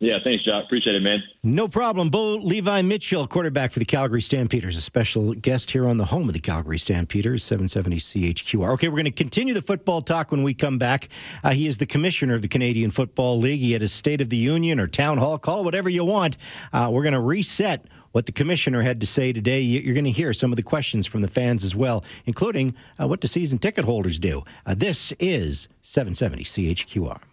Yeah, 0.00 0.18
thanks, 0.22 0.44
Jock. 0.44 0.64
Appreciate 0.64 0.94
it, 0.94 1.00
man. 1.00 1.24
No 1.42 1.66
problem. 1.66 2.08
Bo 2.08 2.36
Levi 2.36 2.82
Mitchell, 2.82 3.26
quarterback 3.26 3.72
for 3.72 3.80
the 3.80 3.84
Calgary 3.84 4.22
Stampeders, 4.22 4.76
a 4.76 4.80
special 4.80 5.34
guest 5.34 5.72
here 5.72 5.88
on 5.88 5.96
the 5.96 6.04
home 6.04 6.28
of 6.28 6.34
the 6.34 6.40
Calgary 6.40 6.78
Stampeders, 6.78 7.42
770 7.42 7.96
CHQR. 7.96 8.70
Okay, 8.74 8.86
we're 8.86 8.94
going 8.94 9.06
to 9.06 9.10
continue 9.10 9.54
the 9.54 9.62
football 9.62 10.00
talk 10.00 10.30
when 10.30 10.44
we 10.44 10.54
come 10.54 10.78
back. 10.78 11.08
Uh, 11.42 11.50
he 11.50 11.66
is 11.66 11.78
the 11.78 11.86
commissioner 11.86 12.34
of 12.34 12.42
the 12.42 12.48
Canadian 12.48 12.92
Football 12.92 13.40
League. 13.40 13.58
He 13.58 13.72
had 13.72 13.82
a 13.82 13.88
State 13.88 14.20
of 14.20 14.28
the 14.28 14.36
Union 14.36 14.78
or 14.78 14.86
Town 14.86 15.18
Hall, 15.18 15.36
call 15.36 15.60
it 15.60 15.64
whatever 15.64 15.88
you 15.88 16.04
want. 16.04 16.36
Uh, 16.72 16.90
we're 16.92 17.02
going 17.02 17.12
to 17.12 17.20
reset 17.20 17.84
what 18.12 18.26
the 18.26 18.32
commissioner 18.32 18.82
had 18.82 19.00
to 19.00 19.06
say 19.06 19.32
today. 19.32 19.60
You're 19.60 19.94
going 19.94 20.04
to 20.04 20.10
hear 20.10 20.32
some 20.32 20.52
of 20.52 20.56
the 20.56 20.62
questions 20.62 21.06
from 21.06 21.20
the 21.20 21.28
fans 21.28 21.64
as 21.64 21.76
well, 21.76 22.04
including 22.26 22.74
uh, 23.00 23.06
what 23.06 23.20
do 23.20 23.28
season 23.28 23.58
ticket 23.58 23.84
holders 23.84 24.18
do. 24.18 24.44
Uh, 24.66 24.74
this 24.74 25.12
is 25.18 25.68
770 25.82 26.44
CHQR. 26.44 27.27